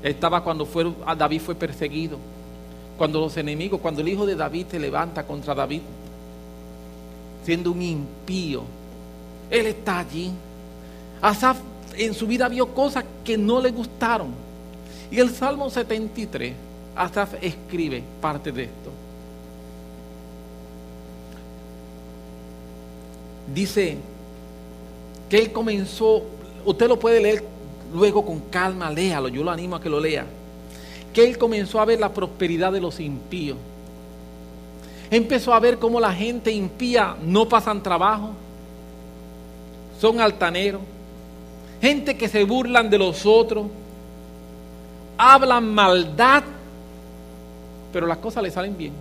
[0.03, 2.17] Estaba cuando fue, David fue perseguido,
[2.97, 5.81] cuando los enemigos, cuando el hijo de David se levanta contra David,
[7.45, 8.63] siendo un impío,
[9.49, 10.31] él está allí.
[11.21, 11.57] Asaf
[11.97, 14.29] en su vida vio cosas que no le gustaron.
[15.09, 16.53] Y el Salmo 73,
[16.95, 18.91] Asaf escribe parte de esto.
[23.53, 23.97] Dice
[25.29, 26.23] que él comenzó
[26.65, 27.43] Usted lo puede leer
[27.93, 30.25] luego con calma, léalo, yo lo animo a que lo lea.
[31.13, 33.57] Que él comenzó a ver la prosperidad de los impíos.
[35.09, 38.29] Empezó a ver cómo la gente impía no pasan trabajo,
[39.99, 40.81] son altaneros,
[41.81, 43.67] gente que se burlan de los otros,
[45.17, 46.43] hablan maldad,
[47.91, 48.93] pero las cosas le salen bien.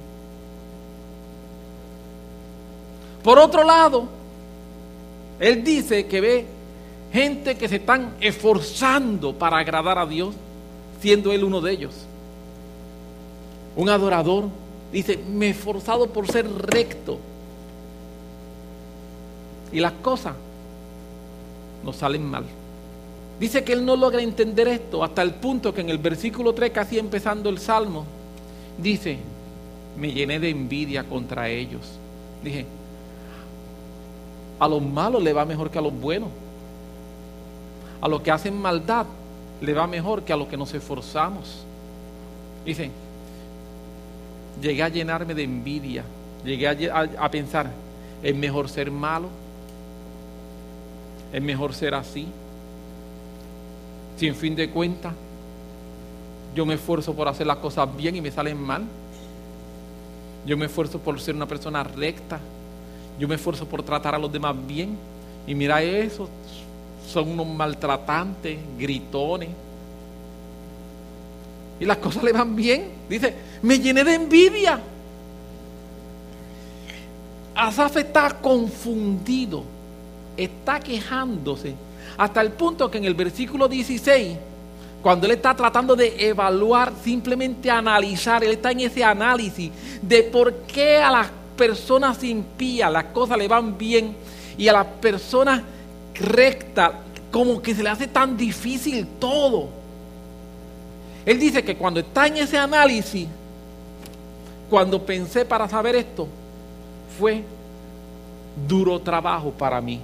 [3.23, 4.09] Por otro lado,
[5.39, 6.47] él dice que ve
[7.13, 10.35] gente que se están esforzando para agradar a Dios,
[11.01, 11.95] siendo Él uno de ellos.
[13.77, 14.45] Un adorador
[14.93, 17.19] dice, me he esforzado por ser recto.
[19.73, 20.35] Y las cosas
[21.85, 22.45] no salen mal.
[23.41, 26.71] Dice que él no logra entender esto hasta el punto que en el versículo 3,
[26.71, 28.05] casi empezando el salmo,
[28.77, 29.19] dice,
[29.97, 31.81] me llené de envidia contra ellos.
[32.45, 32.67] Dije,
[34.59, 36.29] a los malos le va mejor que a los buenos.
[38.03, 39.07] A los que hacen maldad
[39.63, 41.65] le va mejor que a los que nos esforzamos.
[42.65, 42.91] Dice,
[44.61, 46.05] llegué a llenarme de envidia,
[46.45, 47.71] llegué a, pensar,
[48.23, 49.29] es mejor ser malo,
[51.33, 52.27] es mejor ser así.
[54.21, 55.15] Si en fin de cuentas
[56.55, 58.85] yo me esfuerzo por hacer las cosas bien y me salen mal.
[60.45, 62.39] Yo me esfuerzo por ser una persona recta.
[63.19, 64.99] Yo me esfuerzo por tratar a los demás bien.
[65.47, 66.29] Y mira eso,
[67.09, 69.49] son unos maltratantes, gritones.
[71.81, 72.91] Y las cosas le van bien.
[73.09, 74.81] Dice, me llené de envidia.
[77.55, 79.65] Asaf está confundido,
[80.37, 81.75] está quejándose,
[82.17, 84.37] hasta el punto que en el versículo 16,
[85.03, 89.71] cuando él está tratando de evaluar, simplemente analizar, él está en ese análisis
[90.03, 94.17] de por qué a las personas impías las cosas le van bien
[94.57, 95.63] y a las personas
[96.15, 96.93] rectas
[97.31, 99.69] como que se le hace tan difícil todo.
[101.25, 103.29] Él dice que cuando está en ese análisis,
[104.69, 106.29] cuando pensé para saber esto,
[107.19, 107.45] fue
[108.67, 110.01] duro trabajo para mí.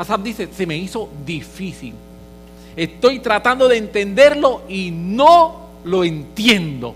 [0.00, 1.92] Asaf dice, se me hizo difícil.
[2.74, 6.94] Estoy tratando de entenderlo y no lo entiendo.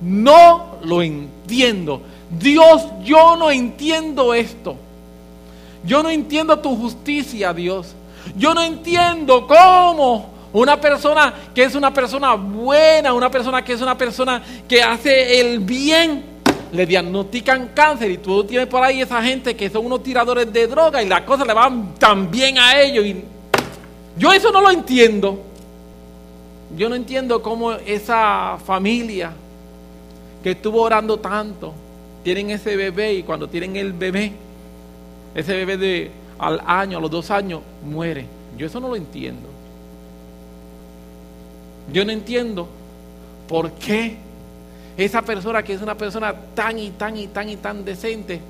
[0.00, 2.00] No lo entiendo.
[2.30, 4.74] Dios, yo no entiendo esto.
[5.84, 7.94] Yo no entiendo tu justicia, Dios.
[8.38, 13.82] Yo no entiendo cómo una persona que es una persona buena, una persona que es
[13.82, 16.24] una persona que hace el bien,
[16.72, 20.66] le diagnostican cáncer y tú tienes por ahí esa gente que son unos tiradores de
[20.66, 23.04] droga y las cosas le van tan bien a ellos.
[24.18, 25.40] Yo eso no lo entiendo.
[26.76, 29.32] Yo no entiendo cómo esa familia
[30.42, 31.72] que estuvo orando tanto,
[32.22, 34.32] tienen ese bebé y cuando tienen el bebé,
[35.34, 38.26] ese bebé de al año, a los dos años, muere.
[38.56, 39.48] Yo eso no lo entiendo.
[41.92, 42.68] Yo no entiendo
[43.48, 44.16] por qué
[44.96, 48.40] esa persona que es una persona tan y tan y tan y tan decente,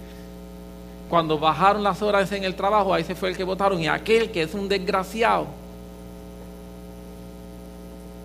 [1.09, 4.31] cuando bajaron las horas en el trabajo, ahí se fue el que votaron, y aquel
[4.31, 5.47] que es un desgraciado,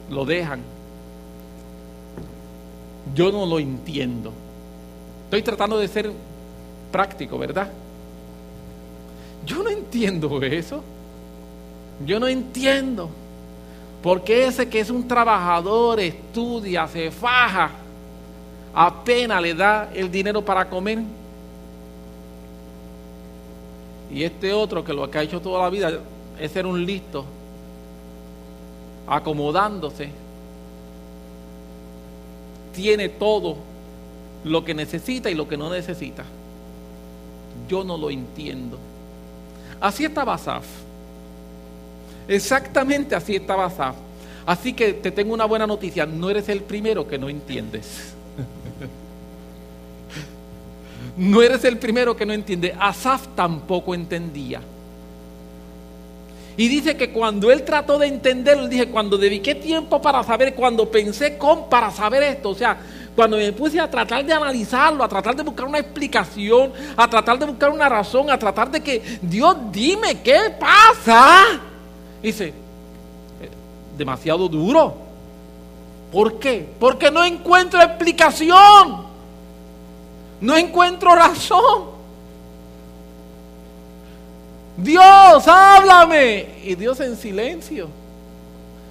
[0.10, 0.62] lo dejan.
[3.15, 4.31] Yo no lo entiendo.
[5.25, 6.12] Estoy tratando de ser
[6.91, 7.71] práctico, ¿verdad?
[9.45, 10.84] Yo no entiendo eso.
[12.05, 13.10] Yo no entiendo.
[14.01, 17.71] Porque ese que es un trabajador, estudia, se faja,
[18.73, 20.99] apenas le da el dinero para comer.
[24.12, 25.91] Y este otro que lo que ha hecho toda la vida
[26.39, 27.25] es ser un listo,
[29.07, 30.10] acomodándose,
[32.73, 33.57] tiene todo
[34.43, 36.23] lo que necesita y lo que no necesita.
[37.69, 38.77] Yo no lo entiendo.
[39.79, 40.65] Así estaba Asaf.
[42.27, 43.95] Exactamente así estaba Asaf.
[44.45, 48.13] Así que te tengo una buena noticia, no eres el primero que no entiendes.
[51.17, 52.76] No eres el primero que no entiende.
[52.80, 54.62] Asaf tampoco entendía.
[56.58, 60.89] Y dice que cuando él trató de entenderlo, dije, cuando dediqué tiempo para saber, cuando
[60.89, 62.78] pensé con para saber esto, o sea,
[63.15, 67.39] cuando me puse a tratar de analizarlo, a tratar de buscar una explicación, a tratar
[67.39, 71.60] de buscar una razón, a tratar de que, Dios, dime, ¿qué pasa?
[72.21, 72.54] Dice, eh,
[73.97, 74.95] demasiado duro.
[76.12, 76.69] ¿Por qué?
[76.80, 79.11] Porque no encuentro explicación.
[80.41, 81.91] No encuentro razón.
[84.75, 86.47] Dios, háblame.
[86.63, 87.88] Y Dios en silencio.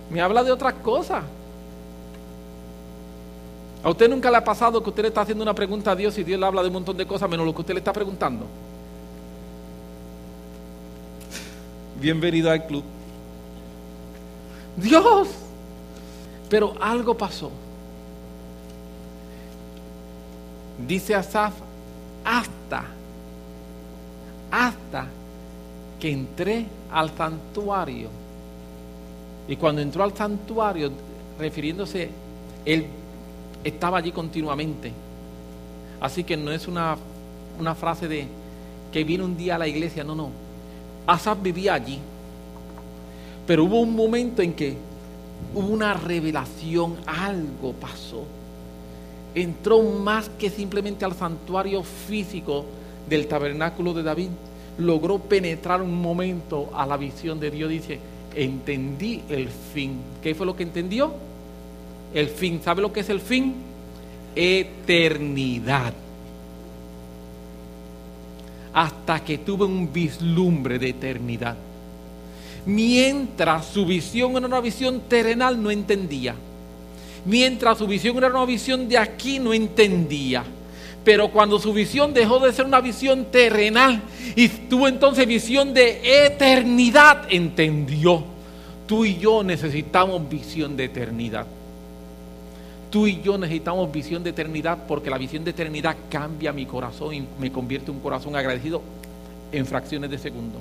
[0.08, 1.24] Me habla de otras cosas.
[3.82, 6.16] ¿A usted nunca le ha pasado que usted le está haciendo una pregunta a Dios
[6.18, 7.92] y Dios le habla de un montón de cosas menos lo que usted le está
[7.92, 8.46] preguntando?
[11.98, 12.84] Bienvenido al club.
[14.76, 15.28] Dios.
[16.48, 17.50] Pero algo pasó.
[20.86, 21.54] Dice Asaf,
[22.24, 22.84] hasta,
[24.50, 25.06] hasta
[25.98, 28.08] que entré al santuario.
[29.48, 30.90] Y cuando entró al santuario,
[31.38, 32.10] refiriéndose,
[32.64, 32.86] él
[33.64, 34.92] estaba allí continuamente.
[36.00, 36.96] Así que no es una,
[37.58, 38.26] una frase de
[38.92, 40.30] que vino un día a la iglesia, no, no.
[41.06, 41.98] Asaf vivía allí.
[43.46, 44.76] Pero hubo un momento en que
[45.54, 48.24] hubo una revelación, algo pasó.
[49.34, 52.64] Entró más que simplemente al santuario físico
[53.08, 54.28] del tabernáculo de David.
[54.78, 57.70] Logró penetrar un momento a la visión de Dios.
[57.70, 57.98] Dice,
[58.34, 60.00] entendí el fin.
[60.22, 61.12] ¿Qué fue lo que entendió?
[62.12, 62.60] El fin.
[62.62, 63.54] ¿Sabe lo que es el fin?
[64.34, 65.92] Eternidad.
[68.72, 71.56] Hasta que tuve un vislumbre de eternidad.
[72.66, 76.34] Mientras su visión era una visión terrenal, no entendía.
[77.24, 80.44] Mientras su visión era una visión de aquí, no entendía.
[81.04, 84.02] Pero cuando su visión dejó de ser una visión terrenal
[84.36, 88.22] y tuvo entonces visión de eternidad, entendió.
[88.86, 91.46] Tú y yo necesitamos visión de eternidad.
[92.90, 97.14] Tú y yo necesitamos visión de eternidad porque la visión de eternidad cambia mi corazón
[97.14, 98.82] y me convierte en un corazón agradecido
[99.52, 100.58] en fracciones de segundo.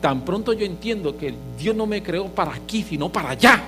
[0.00, 3.62] Tan pronto yo entiendo que Dios no me creó para aquí, sino para allá.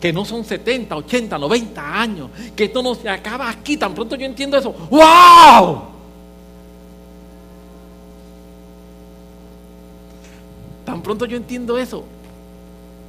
[0.00, 2.30] Que no son 70, 80, 90 años.
[2.54, 3.76] Que esto no se acaba aquí.
[3.76, 4.72] Tan pronto yo entiendo eso.
[4.72, 5.82] ¡Wow!
[10.84, 12.04] Tan pronto yo entiendo eso.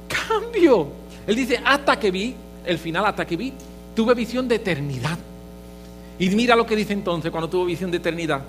[0.08, 0.88] Cambio.
[1.26, 2.34] Él dice, hasta que vi
[2.68, 3.52] el final hasta que vi,
[3.96, 5.18] tuve visión de eternidad.
[6.18, 8.42] Y mira lo que dice entonces cuando tuvo visión de eternidad.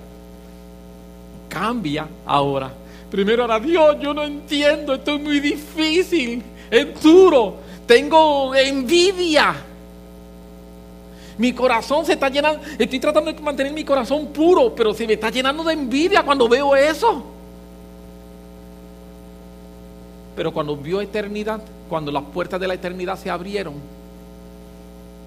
[1.48, 2.70] Cambia ahora.
[3.10, 7.56] Primero era Dios, yo no entiendo, esto es muy difícil, es duro,
[7.90, 9.52] tengo envidia.
[11.38, 15.14] Mi corazón se está llenando, estoy tratando de mantener mi corazón puro, pero se me
[15.14, 17.24] está llenando de envidia cuando veo eso.
[20.36, 23.74] Pero cuando vio eternidad, cuando las puertas de la eternidad se abrieron,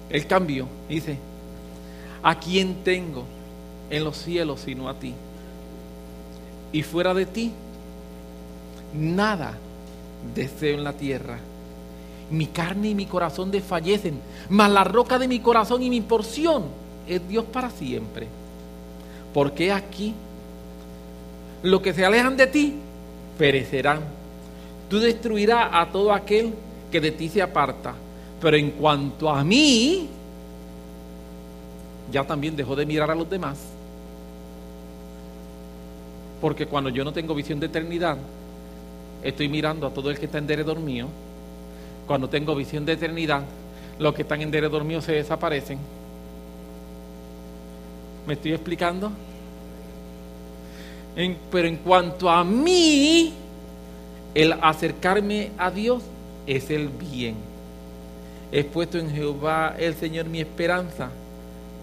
[0.08, 0.66] el cambio.
[0.88, 1.18] Dice,
[2.22, 3.24] ¿a quién tengo
[3.90, 5.12] en los cielos sino a ti?
[6.72, 7.52] Y fuera de ti,
[8.94, 9.52] nada
[10.34, 11.40] deseo en la tierra.
[12.30, 14.18] Mi carne y mi corazón desfallecen,
[14.48, 16.64] mas la roca de mi corazón y mi porción
[17.06, 18.26] es Dios para siempre.
[19.32, 20.14] Porque aquí,
[21.62, 22.74] los que se alejan de ti,
[23.36, 24.00] perecerán.
[24.88, 26.54] Tú destruirás a todo aquel
[26.90, 27.94] que de ti se aparta.
[28.40, 30.08] Pero en cuanto a mí,
[32.12, 33.58] ya también dejó de mirar a los demás.
[36.40, 38.18] Porque cuando yo no tengo visión de eternidad,
[39.22, 41.08] estoy mirando a todo el que está en derredor mío.
[42.06, 43.42] Cuando tengo visión de eternidad,
[43.98, 45.78] los que están en derredor mío se desaparecen.
[48.26, 49.10] ¿Me estoy explicando?
[51.50, 53.32] pero en cuanto a mí,
[54.34, 56.02] el acercarme a Dios
[56.44, 57.36] es el bien.
[58.50, 61.10] He puesto en Jehová el Señor mi esperanza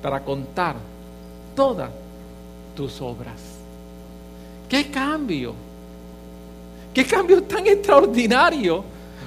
[0.01, 0.75] para contar
[1.55, 1.91] todas
[2.75, 3.39] tus obras.
[4.67, 5.53] ¡Qué cambio!
[6.93, 8.83] ¡Qué cambio tan extraordinario!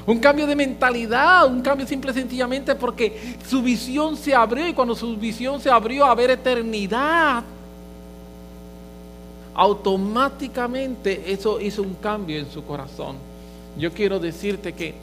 [0.07, 4.75] Un cambio de mentalidad, un cambio simple y sencillamente porque su visión se abrió y
[4.75, 7.43] cuando su visión se abrió a ver eternidad,
[9.55, 13.17] automáticamente eso hizo un cambio en su corazón.
[13.79, 14.95] Yo quiero decirte que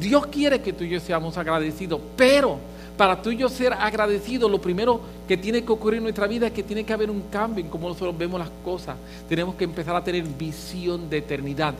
[0.00, 2.58] Dios quiere que tú y yo seamos agradecidos, pero
[2.96, 6.46] para tú y yo ser agradecidos, lo primero que tiene que ocurrir en nuestra vida
[6.46, 8.96] es que tiene que haber un cambio en cómo nosotros vemos las cosas.
[9.28, 11.74] Tenemos que empezar a tener visión de eternidad.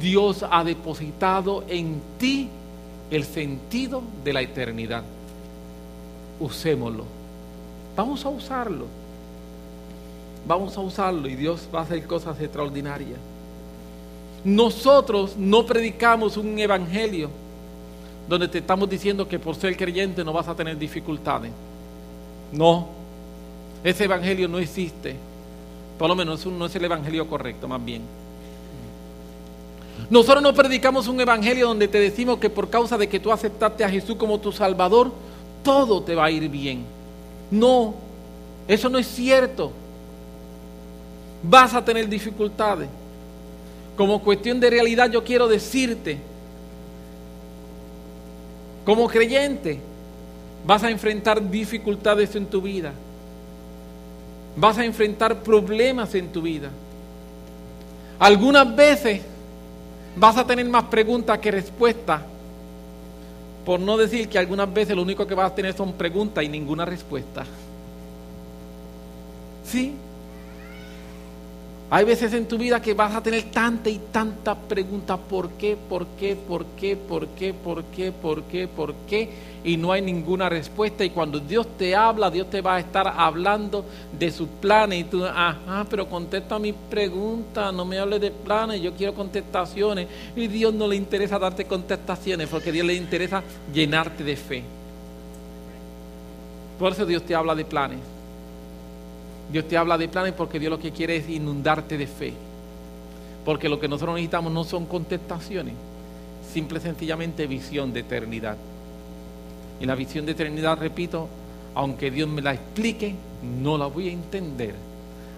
[0.00, 2.48] Dios ha depositado en ti
[3.10, 5.02] el sentido de la eternidad.
[6.40, 7.04] Usémoslo.
[7.94, 8.86] Vamos a usarlo.
[10.46, 13.18] Vamos a usarlo y Dios va a hacer cosas extraordinarias.
[14.44, 17.30] Nosotros no predicamos un evangelio
[18.28, 21.50] donde te estamos diciendo que por ser creyente no vas a tener dificultades.
[22.52, 22.88] No,
[23.82, 25.16] ese evangelio no existe.
[25.98, 28.02] Por lo menos no es el evangelio correcto, más bien.
[30.10, 33.84] Nosotros no predicamos un evangelio donde te decimos que por causa de que tú aceptaste
[33.84, 35.12] a Jesús como tu Salvador,
[35.62, 36.84] todo te va a ir bien.
[37.50, 37.94] No,
[38.66, 39.72] eso no es cierto.
[41.42, 42.88] Vas a tener dificultades.
[43.96, 46.18] Como cuestión de realidad yo quiero decirte
[48.84, 49.80] como creyente,
[50.66, 52.92] vas a enfrentar dificultades en tu vida.
[54.56, 56.70] Vas a enfrentar problemas en tu vida.
[58.18, 59.22] Algunas veces
[60.16, 62.22] vas a tener más preguntas que respuestas.
[63.64, 66.48] Por no decir que algunas veces lo único que vas a tener son preguntas y
[66.48, 67.44] ninguna respuesta.
[69.64, 69.94] ¿Sí?
[71.94, 75.76] Hay veces en tu vida que vas a tener tanta y tanta preguntas, ¿por qué?
[75.76, 76.34] ¿Por qué?
[76.34, 76.96] ¿Por qué?
[76.96, 77.52] ¿Por qué?
[77.52, 78.10] ¿Por qué?
[78.10, 78.66] ¿Por qué?
[78.66, 79.28] ¿Por qué?
[79.62, 81.04] Y no hay ninguna respuesta.
[81.04, 83.84] Y cuando Dios te habla, Dios te va a estar hablando
[84.18, 85.00] de sus planes.
[85.00, 90.08] Y tú, ajá, pero contesta mis preguntas, no me hables de planes, yo quiero contestaciones.
[90.34, 94.62] Y Dios no le interesa darte contestaciones, porque Dios le interesa llenarte de fe.
[96.78, 97.98] Por eso Dios te habla de planes.
[99.52, 102.32] Dios te habla de planes porque Dios lo que quiere es inundarte de fe.
[103.44, 105.74] Porque lo que nosotros necesitamos no son contestaciones,
[106.52, 108.56] simple y sencillamente visión de eternidad.
[109.78, 111.28] Y la visión de eternidad, repito,
[111.74, 113.14] aunque Dios me la explique,
[113.60, 114.74] no la voy a entender.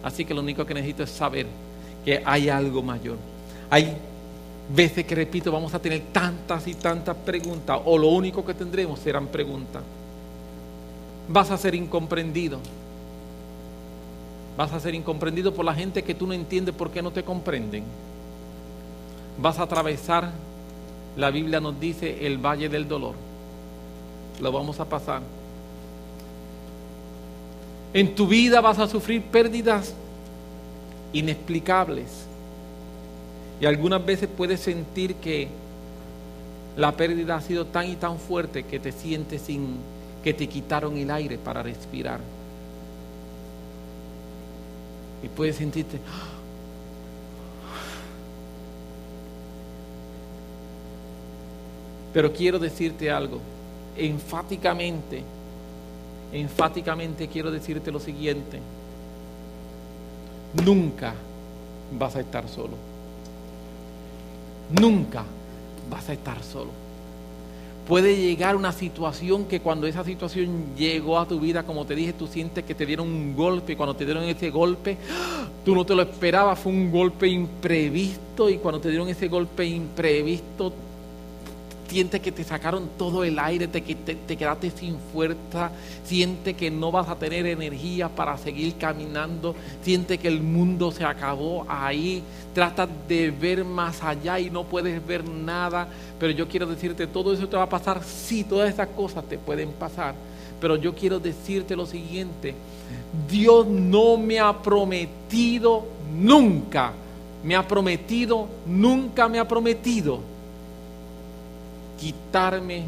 [0.04, 1.46] Así que lo único que necesito es saber
[2.04, 3.16] que hay algo mayor.
[3.68, 3.96] Hay
[4.72, 9.00] veces que, repito, vamos a tener tantas y tantas preguntas, o lo único que tendremos
[9.00, 9.82] serán preguntas.
[11.28, 12.60] Vas a ser incomprendido
[14.57, 17.24] Vas a ser incomprendido por la gente que tú no entiendes por qué no te
[17.24, 17.84] comprenden.
[19.38, 20.30] Vas a atravesar,
[21.16, 23.14] la Biblia nos dice, el valle del dolor.
[24.40, 25.22] lo vamos a pasar.
[27.92, 29.94] En tu vida vas a sufrir pérdidas
[31.12, 32.26] inexplicables.
[33.61, 35.48] Y algunas veces puedes sentir que
[36.76, 39.76] la pérdida ha sido tan y tan fuerte que te sientes sin
[40.24, 42.20] que te quitaron el aire para respirar.
[45.25, 45.99] Y puedes sentirte...
[52.12, 53.41] Pero quiero decirte algo,
[53.97, 55.25] enfáticamente,
[56.33, 58.61] enfáticamente quiero decirte lo siguiente,
[60.64, 61.12] nunca
[61.99, 62.77] vas a estar solo,
[64.81, 65.25] nunca
[65.91, 66.84] vas a estar solo.
[67.87, 72.14] Puede llegar una situación que cuando esa situación llegó a tu vida, como te dije,
[72.14, 74.97] tú sientes que te dieron un golpe y cuando te dieron ese golpe,
[75.66, 79.66] tú no te lo esperabas, fue un golpe imprevisto y cuando te dieron ese golpe
[79.66, 80.72] imprevisto,
[81.89, 85.70] sientes que te sacaron todo el aire, te, te, te, quedaste sin fuerza,
[86.05, 91.05] siente que no vas a tener energía para seguir caminando, siente que el mundo se
[91.05, 92.22] acabó ahí,
[92.53, 97.32] tratas de ver más allá y no puedes ver nada, pero yo quiero decirte, todo
[97.32, 100.14] eso te va a pasar, sí, todas esas cosas te pueden pasar,
[100.61, 102.55] pero yo quiero decirte lo siguiente,
[103.30, 105.85] Dios no me ha prometido
[106.16, 106.93] nunca,
[107.43, 110.34] me ha prometido, nunca me ha prometido
[112.05, 112.84] quitarme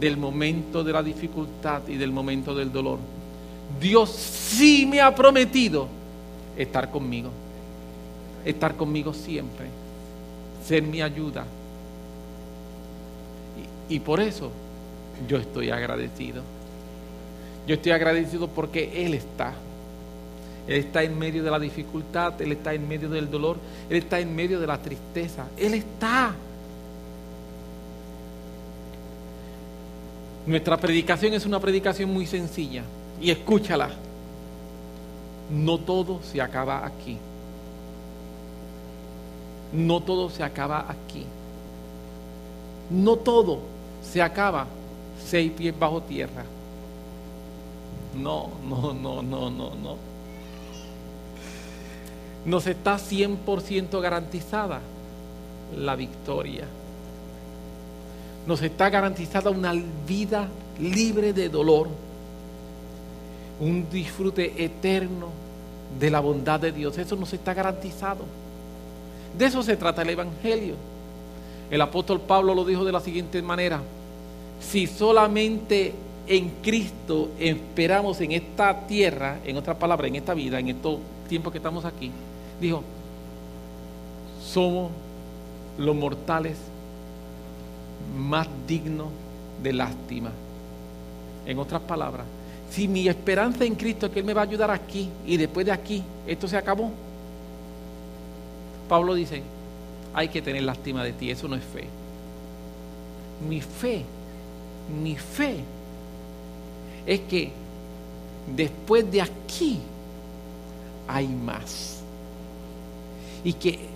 [0.00, 2.98] del momento de la dificultad y del momento del dolor.
[3.78, 5.86] Dios sí me ha prometido
[6.56, 7.28] estar conmigo,
[8.46, 9.66] estar conmigo siempre,
[10.66, 11.44] ser mi ayuda.
[13.90, 14.50] Y, por eso
[15.28, 16.42] yo estoy agradecido.
[17.66, 19.52] Yo estoy agradecido porque Él está.
[20.66, 23.58] Él está en medio de la dificultad, Él está en medio del dolor,
[23.90, 25.48] Él está en medio de la tristeza.
[25.58, 26.34] Él está.
[30.48, 32.82] Nuestra predicación es una predicación muy sencilla
[33.20, 33.90] y escúchala.
[35.50, 37.18] No todo se acaba aquí.
[39.74, 41.26] No todo se acaba aquí.
[42.88, 43.58] No todo
[44.02, 44.66] se acaba
[45.22, 46.46] seis pies bajo tierra.
[48.16, 49.96] No, no, no, no, no, no.
[52.46, 54.80] Nos está 100% garantizada
[55.76, 56.64] la victoria
[58.48, 59.74] nos está garantizada una
[60.06, 60.48] vida
[60.80, 61.86] libre de dolor,
[63.60, 65.28] un disfrute eterno
[66.00, 66.96] de la bondad de Dios.
[66.96, 68.24] Eso nos está garantizado.
[69.36, 70.76] De eso se trata el Evangelio.
[71.70, 73.82] El apóstol Pablo lo dijo de la siguiente manera,
[74.58, 75.92] si solamente
[76.26, 81.52] en Cristo esperamos en esta tierra, en otras palabras, en esta vida, en estos tiempos
[81.52, 82.10] que estamos aquí,
[82.58, 82.82] dijo,
[84.42, 84.90] somos
[85.76, 86.56] los mortales
[88.16, 89.10] más digno
[89.62, 90.30] de lástima.
[91.46, 92.26] En otras palabras,
[92.70, 95.64] si mi esperanza en Cristo es que Él me va a ayudar aquí y después
[95.64, 96.90] de aquí esto se acabó,
[98.88, 99.42] Pablo dice,
[100.14, 101.86] hay que tener lástima de ti, eso no es fe.
[103.48, 104.04] Mi fe,
[105.02, 105.62] mi fe
[107.06, 107.52] es que
[108.54, 109.80] después de aquí
[111.06, 112.00] hay más.
[113.44, 113.87] Y que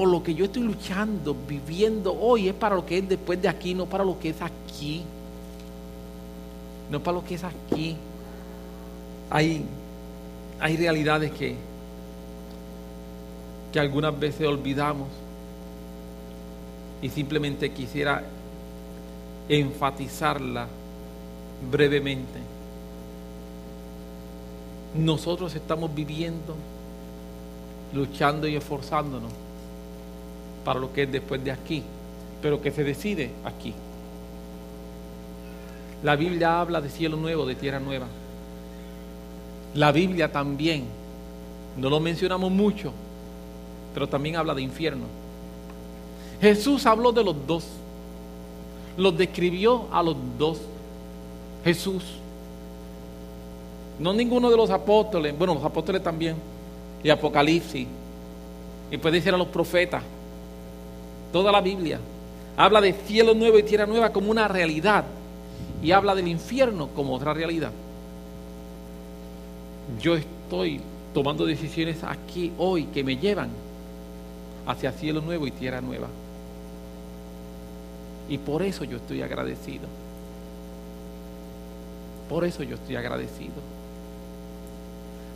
[0.00, 3.48] por lo que yo estoy luchando, viviendo hoy, es para lo que es después de
[3.48, 5.02] aquí, no para lo que es aquí.
[6.88, 7.98] No para lo que es aquí.
[9.28, 9.62] Hay,
[10.58, 11.54] hay realidades que,
[13.70, 15.06] que algunas veces olvidamos
[17.02, 18.24] y simplemente quisiera
[19.50, 20.66] enfatizarla
[21.70, 22.40] brevemente.
[24.94, 26.56] Nosotros estamos viviendo,
[27.92, 29.49] luchando y esforzándonos
[30.64, 31.82] para lo que es después de aquí,
[32.42, 33.74] pero que se decide aquí.
[36.02, 38.06] La Biblia habla de cielo nuevo, de tierra nueva.
[39.74, 40.84] La Biblia también,
[41.76, 42.92] no lo mencionamos mucho,
[43.94, 45.04] pero también habla de infierno.
[46.40, 47.66] Jesús habló de los dos,
[48.96, 50.58] los describió a los dos.
[51.64, 52.02] Jesús,
[53.98, 56.36] no ninguno de los apóstoles, bueno, los apóstoles también,
[57.04, 57.86] y Apocalipsis,
[58.90, 60.02] y puede decir a los profetas,
[61.32, 61.98] Toda la Biblia
[62.56, 65.04] habla de cielo nuevo y tierra nueva como una realidad
[65.82, 67.72] y habla del infierno como otra realidad.
[70.00, 70.80] Yo estoy
[71.14, 73.48] tomando decisiones aquí hoy que me llevan
[74.66, 76.08] hacia cielo nuevo y tierra nueva.
[78.28, 79.88] Y por eso yo estoy agradecido.
[82.28, 83.54] Por eso yo estoy agradecido.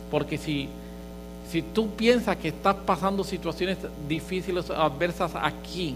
[0.09, 0.69] Porque si
[1.49, 3.77] si tú piensas que estás pasando situaciones
[4.07, 5.95] difíciles, adversas aquí,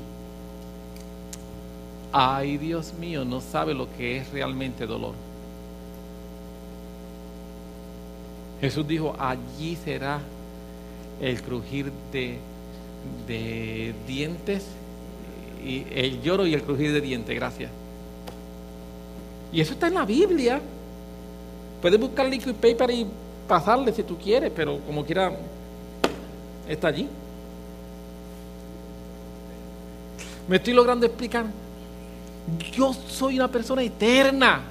[2.12, 5.14] ay Dios mío, no sabe lo que es realmente dolor.
[8.62, 10.20] Jesús dijo, allí será
[11.22, 14.66] el crujir de, dientes,
[15.66, 17.72] y el lloro y el crujir de dientes, gracias.
[19.52, 20.62] Y eso está en la Biblia.
[21.82, 23.08] Puedes buscar liquid paper y
[23.50, 25.34] pasarle si tú quieres, pero como quiera,
[26.68, 27.10] está allí.
[30.48, 31.46] Me estoy logrando explicar.
[32.72, 34.62] Yo soy una persona eterna.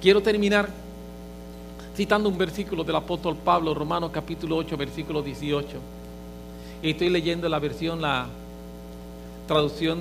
[0.00, 0.68] Quiero terminar
[1.96, 5.76] citando un versículo del apóstol Pablo, Romanos capítulo 8, versículo 18.
[6.82, 8.26] Y estoy leyendo la versión, la
[9.48, 10.00] traducción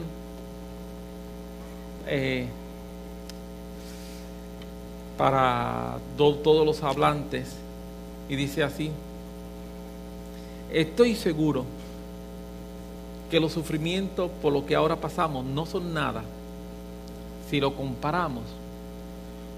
[2.08, 2.48] eh,
[5.18, 7.63] para todos los hablantes.
[8.30, 8.92] Y dice así,
[10.72, 11.66] estoy seguro
[13.30, 16.24] que los sufrimientos por lo que ahora pasamos no son nada
[17.50, 18.44] si lo comparamos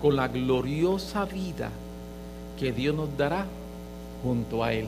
[0.01, 1.70] con la gloriosa vida
[2.59, 3.45] que Dios nos dará
[4.24, 4.88] junto a Él.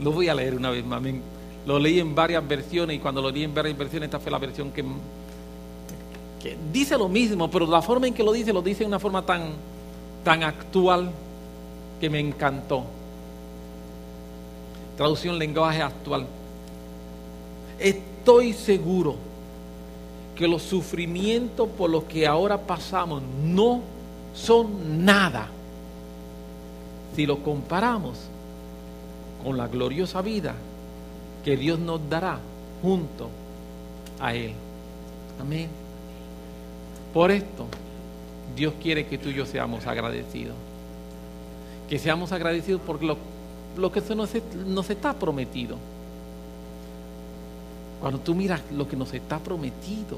[0.00, 1.02] Lo voy a leer una vez más.
[1.66, 4.38] Lo leí en varias versiones y cuando lo leí en varias versiones, esta fue la
[4.38, 4.84] versión que,
[6.42, 8.98] que dice lo mismo, pero la forma en que lo dice, lo dice de una
[8.98, 9.50] forma tan,
[10.24, 11.10] tan actual
[12.02, 12.82] que me encantó.
[14.96, 16.26] Traducción lenguaje actual.
[17.78, 19.14] Estoy seguro
[20.34, 23.82] que los sufrimientos por los que ahora pasamos no
[24.34, 25.46] son nada
[27.14, 28.18] si lo comparamos
[29.44, 30.56] con la gloriosa vida
[31.44, 32.40] que Dios nos dará
[32.82, 33.28] junto
[34.18, 34.54] a Él.
[35.40, 35.68] Amén.
[37.14, 37.68] Por esto,
[38.56, 40.56] Dios quiere que tú y yo seamos agradecidos.
[41.92, 43.18] Que seamos agradecidos por lo,
[43.76, 44.30] lo que se nos,
[44.66, 45.76] nos está prometido.
[48.00, 50.16] Cuando tú miras lo que nos está prometido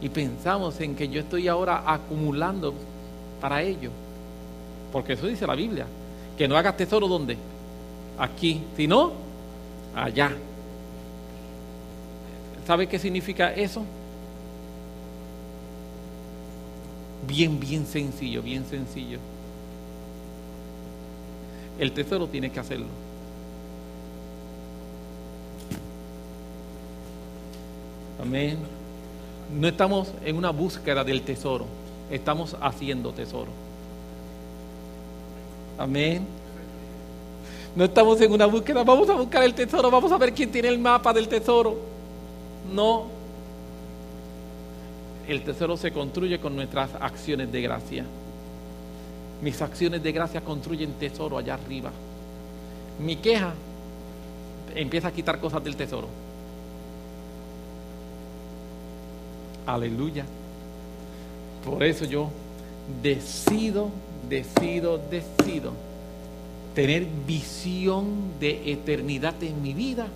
[0.00, 2.74] y pensamos en que yo estoy ahora acumulando
[3.40, 3.92] para ello,
[4.90, 5.86] porque eso dice la Biblia,
[6.36, 7.36] que no hagas tesoro donde,
[8.18, 9.12] aquí, sino
[9.94, 10.32] allá.
[12.66, 13.84] ¿Sabe qué significa eso?
[17.28, 19.18] Bien, bien sencillo, bien sencillo.
[21.78, 22.86] El tesoro tiene que hacerlo.
[28.20, 28.56] Amén.
[29.54, 31.66] No estamos en una búsqueda del tesoro,
[32.10, 33.50] estamos haciendo tesoro.
[35.76, 36.26] Amén.
[37.76, 40.68] No estamos en una búsqueda, vamos a buscar el tesoro, vamos a ver quién tiene
[40.68, 41.76] el mapa del tesoro.
[42.74, 43.17] No.
[45.28, 48.04] El tesoro se construye con nuestras acciones de gracia.
[49.42, 51.92] Mis acciones de gracia construyen tesoro allá arriba.
[52.98, 53.52] Mi queja
[54.74, 56.08] empieza a quitar cosas del tesoro.
[59.66, 60.24] Aleluya.
[61.62, 62.30] Por eso yo
[63.02, 63.90] decido,
[64.30, 65.74] decido, decido
[66.74, 70.06] tener visión de eternidad en mi vida.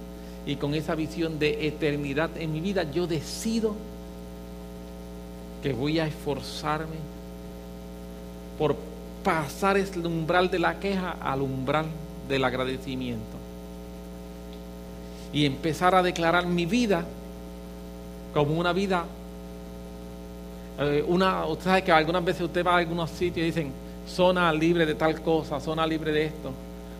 [0.46, 3.76] Y con esa visión de eternidad en mi vida, yo decido
[5.62, 6.96] que voy a esforzarme
[8.58, 8.76] por
[9.22, 11.86] pasar el umbral de la queja al umbral
[12.28, 13.36] del agradecimiento.
[15.32, 17.04] Y empezar a declarar mi vida
[18.34, 19.04] como una vida
[20.78, 23.72] eh, una, usted sabe que algunas veces usted va a algunos sitios y dicen,
[24.06, 26.50] zona libre de tal cosa, zona libre de esto.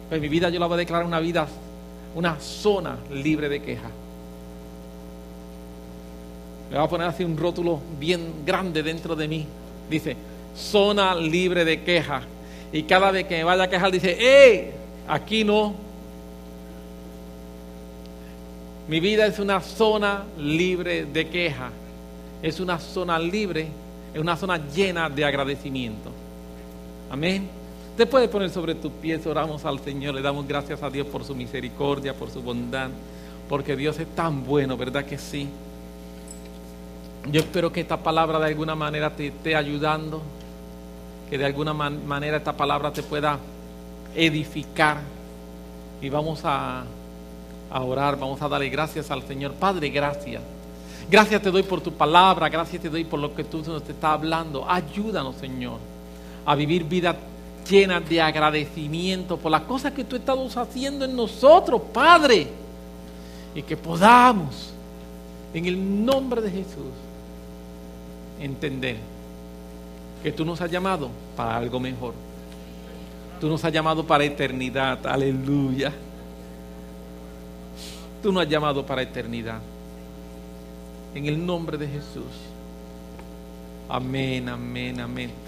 [0.08, 1.46] Pues mi vida yo la voy a declarar una vida,
[2.14, 3.88] una zona libre de queja.
[6.72, 9.46] Le voy a poner así un rótulo bien grande dentro de mí.
[9.88, 10.16] Dice,
[10.56, 12.22] zona libre de queja.
[12.72, 14.72] Y cada vez que me vaya a quejar dice, ¡eh!
[15.06, 15.74] Aquí no.
[18.88, 21.70] Mi vida es una zona libre de queja
[22.42, 23.68] es una zona libre,
[24.12, 26.10] es una zona llena de agradecimiento.
[27.08, 27.48] Amén.
[27.96, 31.24] Te puedes poner sobre tus pies, oramos al Señor, le damos gracias a Dios por
[31.24, 32.90] su misericordia, por su bondad,
[33.48, 35.46] porque Dios es tan bueno, ¿verdad que sí?
[37.30, 40.20] Yo espero que esta palabra de alguna manera te esté ayudando,
[41.30, 43.38] que de alguna manera esta palabra te pueda
[44.14, 44.98] edificar.
[46.00, 46.82] Y vamos a,
[47.70, 49.52] a orar, vamos a darle gracias al Señor.
[49.52, 50.42] Padre, gracias.
[51.08, 54.02] Gracias te doy por tu palabra, gracias te doy por lo que tú nos estás
[54.02, 54.68] hablando.
[54.68, 55.78] Ayúdanos, Señor,
[56.44, 57.16] a vivir vida
[57.68, 62.48] llena de agradecimiento por las cosas que tú estás haciendo en nosotros, Padre.
[63.54, 64.72] Y que podamos,
[65.54, 66.92] en el nombre de Jesús,
[68.45, 68.97] entender
[70.22, 72.14] que tú nos has llamado para algo mejor.
[73.40, 75.93] Tú nos has llamado para eternidad, aleluya.
[78.22, 79.61] Tú nos has llamado para eternidad.
[81.14, 82.24] En el nombre de Jesús.
[83.88, 85.43] Amén, amén, amén.